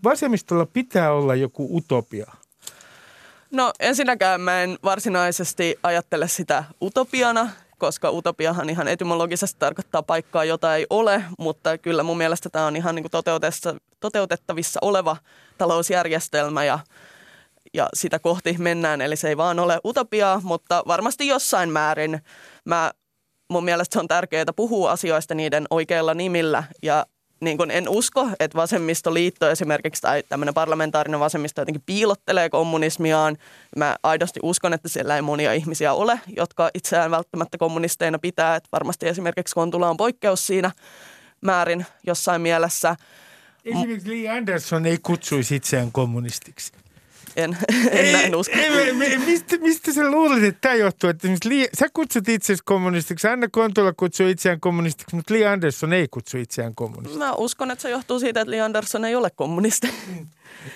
[0.03, 2.31] vasemmistolla pitää olla joku utopia?
[3.51, 10.75] No ensinnäkään mä en varsinaisesti ajattele sitä utopiana, koska utopiahan ihan etymologisesti tarkoittaa paikkaa, jota
[10.75, 13.05] ei ole, mutta kyllä mun mielestä tämä on ihan niin
[13.99, 15.17] toteutettavissa oleva
[15.57, 16.79] talousjärjestelmä ja
[17.73, 22.19] ja sitä kohti mennään, eli se ei vaan ole utopiaa, mutta varmasti jossain määrin
[22.65, 22.91] mä,
[23.49, 27.05] mun mielestä se on tärkeää puhua asioista niiden oikeilla nimillä ja
[27.41, 33.37] niin kun en usko, että vasemmistoliitto esimerkiksi tai tämmöinen parlamentaarinen vasemmisto jotenkin piilottelee kommunismiaan.
[33.75, 38.55] Mä aidosti uskon, että siellä ei monia ihmisiä ole, jotka itseään välttämättä kommunisteina pitää.
[38.55, 40.71] Että varmasti esimerkiksi Kontula on poikkeus siinä
[41.41, 42.95] määrin jossain mielessä.
[43.65, 46.71] Esimerkiksi Lee Anderson ei kutsuisi itseään kommunistiksi.
[47.35, 47.57] En,
[47.91, 48.55] en näin usko.
[48.57, 48.67] Ei,
[49.03, 51.09] ei, mistä, mistä sä luulet, että tämä johtuu?
[51.09, 56.07] Että Lee, sä kutsut itseäsi kommunistiksi, Anna Kontula kutsuu itseään kommunistiksi, mutta Lee Anderson ei
[56.11, 57.19] kutsu itseään kommunistiksi.
[57.19, 59.89] Mä uskon, että se johtuu siitä, että Lee Anderson ei ole kommunisti.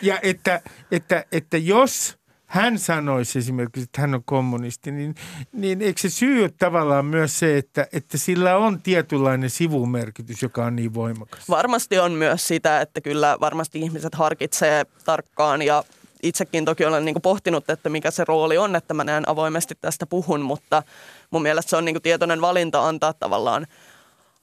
[0.01, 2.17] Ja että, että, että jos
[2.53, 5.15] hän sanoisi esimerkiksi, että hän on kommunisti, niin,
[5.53, 10.65] niin eikö se syy ole tavallaan myös se, että, että sillä on tietynlainen sivumerkitys, joka
[10.65, 11.49] on niin voimakas?
[11.49, 15.83] Varmasti on myös sitä, että kyllä varmasti ihmiset harkitsee tarkkaan ja
[16.23, 19.75] itsekin toki olen niin kuin pohtinut, että mikä se rooli on, että mä näen avoimesti
[19.81, 20.83] tästä puhun, mutta
[21.31, 23.67] mun mielestä se on niin kuin tietoinen valinta antaa tavallaan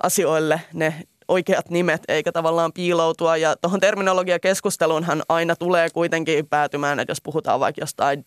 [0.03, 0.95] asioille ne
[1.29, 3.37] oikeat nimet, eikä tavallaan piiloutua.
[3.37, 8.27] Ja tuohon terminologiakeskusteluunhan aina tulee kuitenkin päätymään, että jos puhutaan vaikka jostain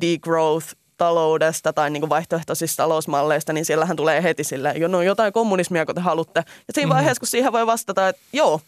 [0.00, 0.66] degrowth
[0.96, 5.94] taloudesta tai niin kuin vaihtoehtoisista talousmalleista, niin siellähän tulee heti sille, no jotain kommunismia, kun
[5.94, 6.40] te haluatte.
[6.46, 6.96] Ja siinä mm-hmm.
[6.96, 8.60] vaiheessa, kun siihen voi vastata, että joo,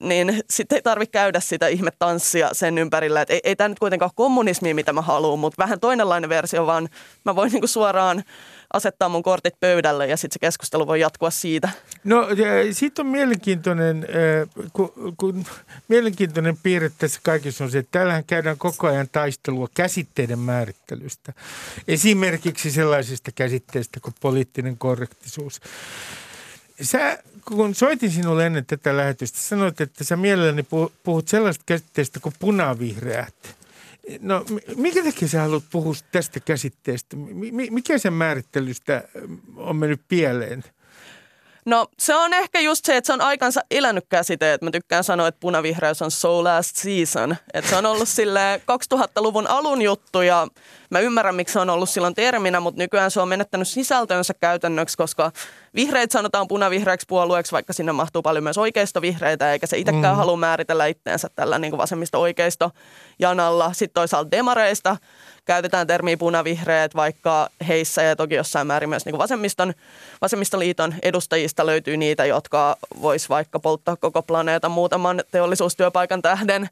[0.00, 4.08] niin sitten ei tarvitse käydä sitä ihmetanssia sen ympärillä, että ei, ei tämä nyt kuitenkaan
[4.08, 6.88] ole kommunismia, mitä mä haluan, mutta vähän toinenlainen versio, vaan
[7.24, 8.24] mä voin niinku suoraan
[8.72, 11.68] asettaa mun kortit pöydälle ja sitten se keskustelu voi jatkua siitä.
[12.04, 12.26] No
[12.72, 14.06] sitten on mielenkiintoinen,
[14.72, 15.44] kun, kun,
[15.88, 21.32] mielenkiintoinen piirre tässä kaikessa on se, että täällähän käydään koko ajan taistelua käsitteiden määrittelystä.
[21.88, 25.60] Esimerkiksi sellaisista käsitteistä kuin poliittinen korrektisuus.
[26.82, 30.66] Sä, kun soitin sinulle ennen tätä lähetystä, sanoit, että sä mielelläni
[31.02, 33.56] puhut sellaista käsitteestä kuin punavihreät.
[34.20, 34.44] No
[34.76, 37.16] mikä takia sä haluat puhua tästä käsitteestä?
[37.70, 39.02] Mikä sen määrittelystä
[39.56, 40.64] on mennyt pieleen?
[41.68, 44.52] No se on ehkä just se, että se on aikansa elänyt käsite.
[44.52, 47.36] Että mä tykkään sanoa, että punavihreys on so last season.
[47.54, 48.60] Että se on ollut sille
[48.94, 50.46] 2000-luvun alun juttu ja
[50.90, 54.96] mä ymmärrän, miksi se on ollut silloin terminä, mutta nykyään se on menettänyt sisältönsä käytännöksi,
[54.96, 55.32] koska
[55.74, 60.18] vihreät sanotaan punavihreäksi puolueeksi, vaikka sinne mahtuu paljon myös oikeistovihreitä, eikä se itsekään mm.
[60.18, 62.70] halua määritellä itteensä tällä niin vasemmista-oikeisto
[63.18, 63.72] janalla.
[63.72, 64.96] Sitten toisaalta demareista
[65.48, 69.74] käytetään termiä punavihreät, vaikka heissä ja toki jossain määrin myös niin vasemmiston,
[70.20, 76.68] vasemmistoliiton edustajista löytyy niitä, jotka vois vaikka polttaa koko planeetan muutaman teollisuustyöpaikan tähden.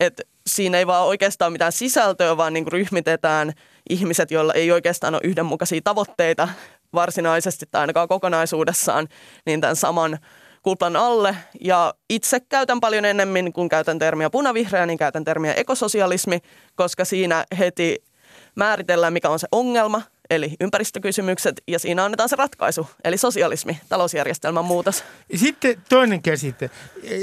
[0.00, 3.52] Et siinä ei vaan oikeastaan mitään sisältöä, vaan niin ryhmitetään
[3.90, 6.48] ihmiset, joilla ei oikeastaan ole yhdenmukaisia tavoitteita
[6.92, 9.08] varsinaisesti tai ainakaan kokonaisuudessaan,
[9.46, 10.18] niin tämän saman
[10.62, 11.36] kuplan alle.
[11.60, 16.38] Ja itse käytän paljon enemmän, kun käytän termiä punavihreä, niin käytän termiä ekososialismi,
[16.74, 18.07] koska siinä heti
[18.54, 24.64] määritellään, mikä on se ongelma, eli ympäristökysymykset, ja siinä annetaan se ratkaisu, eli sosialismi, talousjärjestelmän
[24.64, 25.04] muutos.
[25.34, 26.70] Sitten toinen käsite,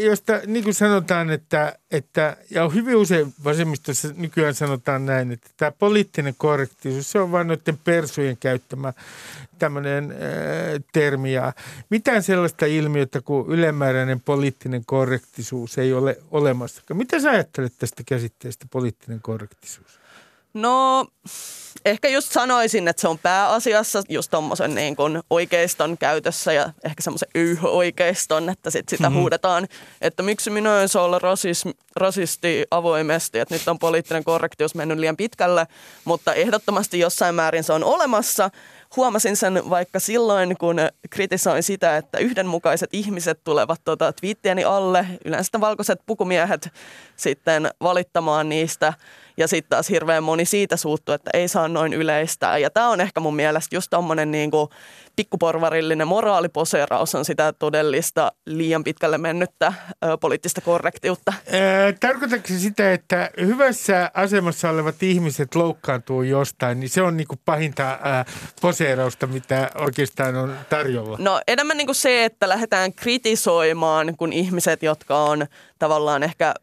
[0.03, 5.71] josta niin kuin sanotaan, että, että ja hyvin usein vasemmistossa nykyään sanotaan näin, että tämä
[5.71, 8.93] poliittinen korrektius, se on vain noiden persujen käyttämä
[9.59, 10.17] tämmöinen äh,
[10.93, 11.33] termi.
[11.33, 11.53] Ja
[11.89, 16.81] mitään sellaista ilmiötä kuin ylemmääräinen poliittinen korrektisuus ei ole olemassa.
[16.93, 20.04] Mitä sä ajattelet tästä käsitteestä poliittinen korrektisuus?
[20.55, 21.05] No
[21.85, 27.03] ehkä just sanoisin, että se on pääasiassa just tuommoisen niin kuin oikeiston käytössä ja ehkä
[27.03, 29.19] semmoisen yh-oikeiston, että sit sitä mm-hmm.
[29.19, 29.67] huudetaan,
[30.01, 34.97] että miksi minä en saa olla rasism, rasisti avoimesti, että nyt on poliittinen korrektius mennyt
[34.97, 35.67] liian pitkälle,
[36.05, 38.49] mutta ehdottomasti jossain määrin se on olemassa.
[38.95, 40.77] Huomasin sen vaikka silloin, kun
[41.09, 46.69] kritisoin sitä, että yhdenmukaiset ihmiset tulevat tuota twiittieni alle, yleensä valkoiset pukumiehet
[47.15, 48.93] sitten valittamaan niistä–
[49.37, 52.57] ja sitten taas hirveän moni siitä suuttuu, että ei saa noin yleistää.
[52.57, 54.69] Ja tämä on ehkä mun mielestä just tommonen niin kuin
[55.15, 61.33] pikkuporvarillinen moraaliposeeraus on sitä todellista liian pitkälle mennyttä ö, poliittista korrektiutta.
[61.99, 67.99] tarkoitatko sitä, että hyvässä asemassa olevat ihmiset loukkaantuu jostain, niin se on niin kuin pahinta
[68.03, 68.25] ää,
[68.61, 71.17] poseerausta, mitä oikeastaan on tarjolla?
[71.19, 75.45] No enemmän niin kuin se, että lähdetään kritisoimaan, kun ihmiset, jotka on
[75.79, 76.53] tavallaan ehkä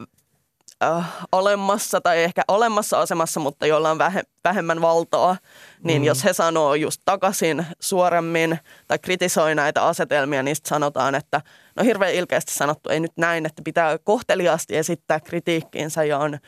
[0.83, 5.37] äh, olemmassa tai ehkä olemmassa asemassa, mutta joilla on vähe, vähemmän valtaa,
[5.83, 6.05] niin mm.
[6.05, 11.41] jos he sanoo just takaisin suoremmin tai kritisoi näitä asetelmia, niin sanotaan, että
[11.75, 16.39] no hirveän ilkeästi sanottu, ei nyt näin, että pitää kohteliaasti esittää kritiikkiinsä ja on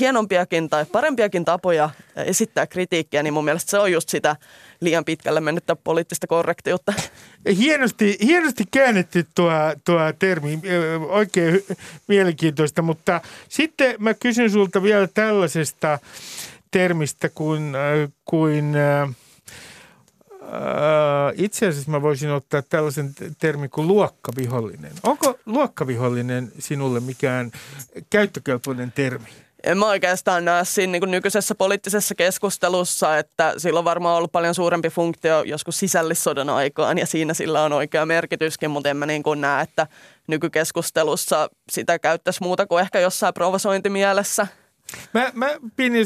[0.00, 4.36] hienompiakin tai parempiakin tapoja esittää kritiikkiä, niin mun mielestä se on just sitä
[4.80, 6.92] liian pitkälle mennyttä poliittista korrektiutta.
[7.58, 9.52] Hienosti, hienosti käännetty tuo,
[9.84, 10.60] tuo termi,
[11.08, 11.64] oikein
[12.08, 15.98] mielenkiintoista, mutta sitten mä kysyn sulta vielä tällaisesta
[16.70, 17.72] termistä kuin,
[18.24, 18.74] kuin
[21.36, 24.92] itse asiassa mä voisin ottaa tällaisen termin kuin luokkavihollinen.
[25.02, 27.50] Onko luokkavihollinen sinulle mikään
[28.10, 29.28] käyttökelpoinen termi?
[29.66, 34.54] en mä oikeastaan näe siinä niin nykyisessä poliittisessa keskustelussa, että sillä on varmaan ollut paljon
[34.54, 39.22] suurempi funktio joskus sisällissodan aikaan ja siinä sillä on oikea merkityskin, mutta en mä niin
[39.22, 39.86] kuin näe, että
[40.26, 44.46] nykykeskustelussa sitä käyttäisi muuta kuin ehkä jossain provosointimielessä–
[45.14, 45.98] Mä, mä Pini,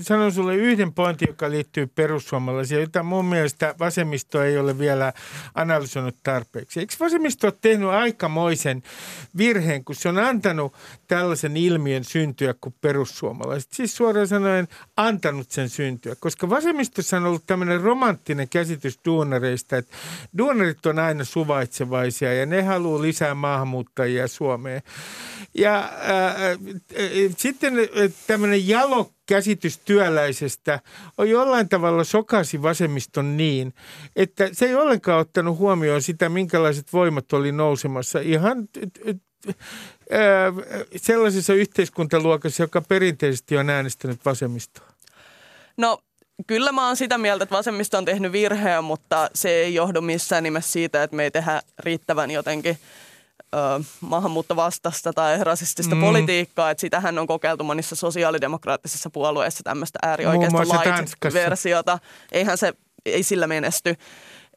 [0.00, 5.12] sanon sulle yhden pointin, joka liittyy perussuomalaisiin, jota mun mielestä vasemmisto ei ole vielä
[5.54, 6.80] analysoinut tarpeeksi.
[6.80, 8.82] Eikö vasemmisto ole tehnyt aikamoisen
[9.36, 10.74] virheen, kun se on antanut
[11.08, 13.72] tällaisen ilmiön syntyä kuin perussuomalaiset?
[13.72, 19.96] Siis suoraan sanoen antanut sen syntyä, koska vasemmistossa on ollut tämmöinen romanttinen käsitys duunareista, että
[20.38, 24.82] duunarit on aina suvaitsevaisia ja ne haluaa lisää maahanmuuttajia Suomeen.
[25.54, 26.58] Ja äh, äh,
[27.36, 27.74] sitten
[28.30, 30.80] tämmöinen jalo käsitys työläisestä
[31.18, 33.74] on jollain tavalla sokasi vasemmiston niin,
[34.16, 38.68] että se ei ollenkaan ottanut huomioon sitä, minkälaiset voimat oli nousemassa ihan
[40.96, 44.86] sellaisessa yhteiskuntaluokassa, joka perinteisesti on äänestänyt vasemmistoa.
[45.76, 45.98] No
[46.46, 50.42] kyllä mä oon sitä mieltä, että vasemmisto on tehnyt virheen, mutta se ei johdu missään
[50.42, 52.78] nimessä siitä, että me ei tehdä riittävän jotenkin–
[53.54, 53.58] ö,
[54.00, 56.00] maahanmuuttovastasta tai rasistista mm.
[56.00, 61.98] politiikkaa, että sitähän on kokeiltu monissa sosiaalidemokraattisissa puolueissa tämmöistä äärioikeista light-versiota.
[62.32, 62.72] Eihän se,
[63.06, 63.94] ei sillä menesty.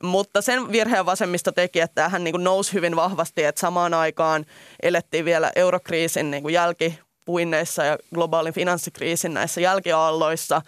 [0.04, 4.46] Mutta sen virheen vasemmista teki, että tämähän niin kuin nousi hyvin vahvasti, että samaan aikaan
[4.84, 10.62] elettiin vielä eurokriisin niin kuin jälkipuinneissa ja globaalin finanssikriisin näissä jälkiaalloissa.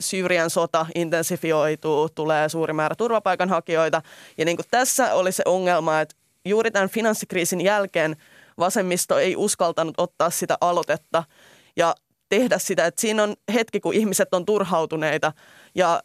[0.00, 4.02] Syyrian sota intensifioituu, tulee suuri määrä turvapaikanhakijoita.
[4.38, 6.14] Ja niin kuin tässä oli se ongelma, että
[6.44, 8.16] juuri tämän finanssikriisin jälkeen
[8.58, 11.24] vasemmisto ei uskaltanut ottaa sitä aloitetta
[11.76, 11.94] ja
[12.28, 15.32] tehdä sitä, että siinä on hetki, kun ihmiset on turhautuneita
[15.74, 16.02] ja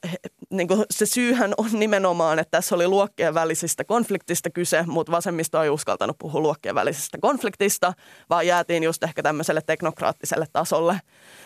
[0.49, 5.63] niin kuin se syyhän on nimenomaan, että tässä oli luokkien välisistä konfliktista kyse, mutta vasemmisto
[5.63, 7.93] ei uskaltanut puhua luokkien välisestä konfliktista,
[8.29, 10.99] vaan jäätiin just ehkä tämmöiselle teknokraattiselle tasolle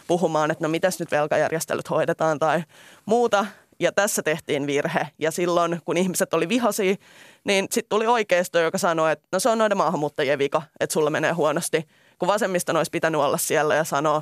[0.08, 2.64] puhumaan, että no mitäs nyt velkajärjestelyt hoidetaan tai
[3.06, 3.46] muuta.
[3.82, 5.08] Ja tässä tehtiin virhe.
[5.20, 6.96] Ja silloin, kun ihmiset oli vihaisia,
[7.44, 11.10] niin sitten tuli oikeisto, joka sanoi, että no se on noiden maahanmuuttajien vika, että sulla
[11.10, 11.88] menee huonosti.
[12.20, 14.22] Kun vasemmista olisi pitänyt olla siellä ja sanoa,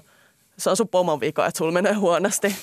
[0.57, 2.55] se on sun pomon vika, että sulla menee huonosti.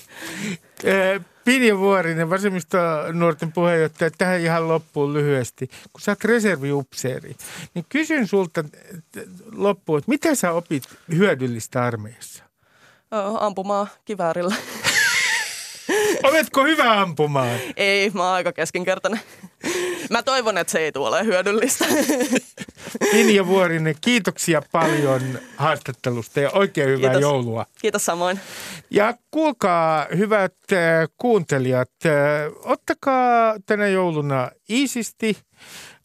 [1.44, 2.78] Pinja Vuorinen, vasemmista
[3.12, 5.66] nuorten puheenjohtaja, tähän ihan loppuun lyhyesti.
[5.66, 7.36] Kun sä oot reserviupseeri,
[7.74, 8.64] niin kysyn sulta
[9.52, 10.84] loppuun, että mitä sä opit
[11.16, 12.44] hyödyllistä armeijassa?
[13.40, 14.54] Ampumaan kiväärillä.
[16.22, 17.58] Oletko hyvä ampumaan?
[17.76, 19.20] Ei, mä oon aika keskinkertainen.
[20.10, 21.84] Mä toivon, että se ei tule hyödyllistä.
[23.12, 25.22] Pinja Vuorinen, kiitoksia paljon
[25.56, 27.20] haastattelusta ja oikein hyvää Kiitos.
[27.22, 27.66] joulua.
[27.80, 28.40] Kiitos samoin.
[28.90, 32.12] Ja kuulkaa, hyvät äh, kuuntelijat, äh,
[32.64, 35.36] ottakaa tänä jouluna iisisti.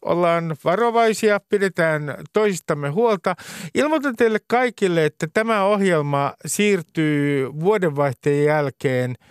[0.02, 3.34] Ollaan varovaisia, pidetään toisistamme huolta.
[3.74, 9.14] Ilmoitan teille kaikille, että tämä ohjelma siirtyy vuodenvaihteen jälkeen–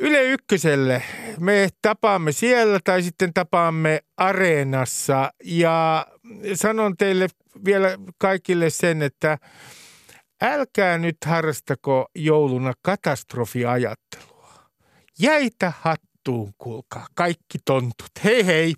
[0.00, 1.02] Yle Ykköselle.
[1.40, 6.06] Me tapaamme siellä tai sitten tapaamme Areenassa ja
[6.54, 7.28] sanon teille
[7.64, 9.38] vielä kaikille sen, että
[10.42, 14.52] älkää nyt harrastako jouluna katastrofiajattelua.
[15.18, 18.10] Jäitä hattuun, kuulkaa, kaikki tontut.
[18.24, 18.74] Hei hei!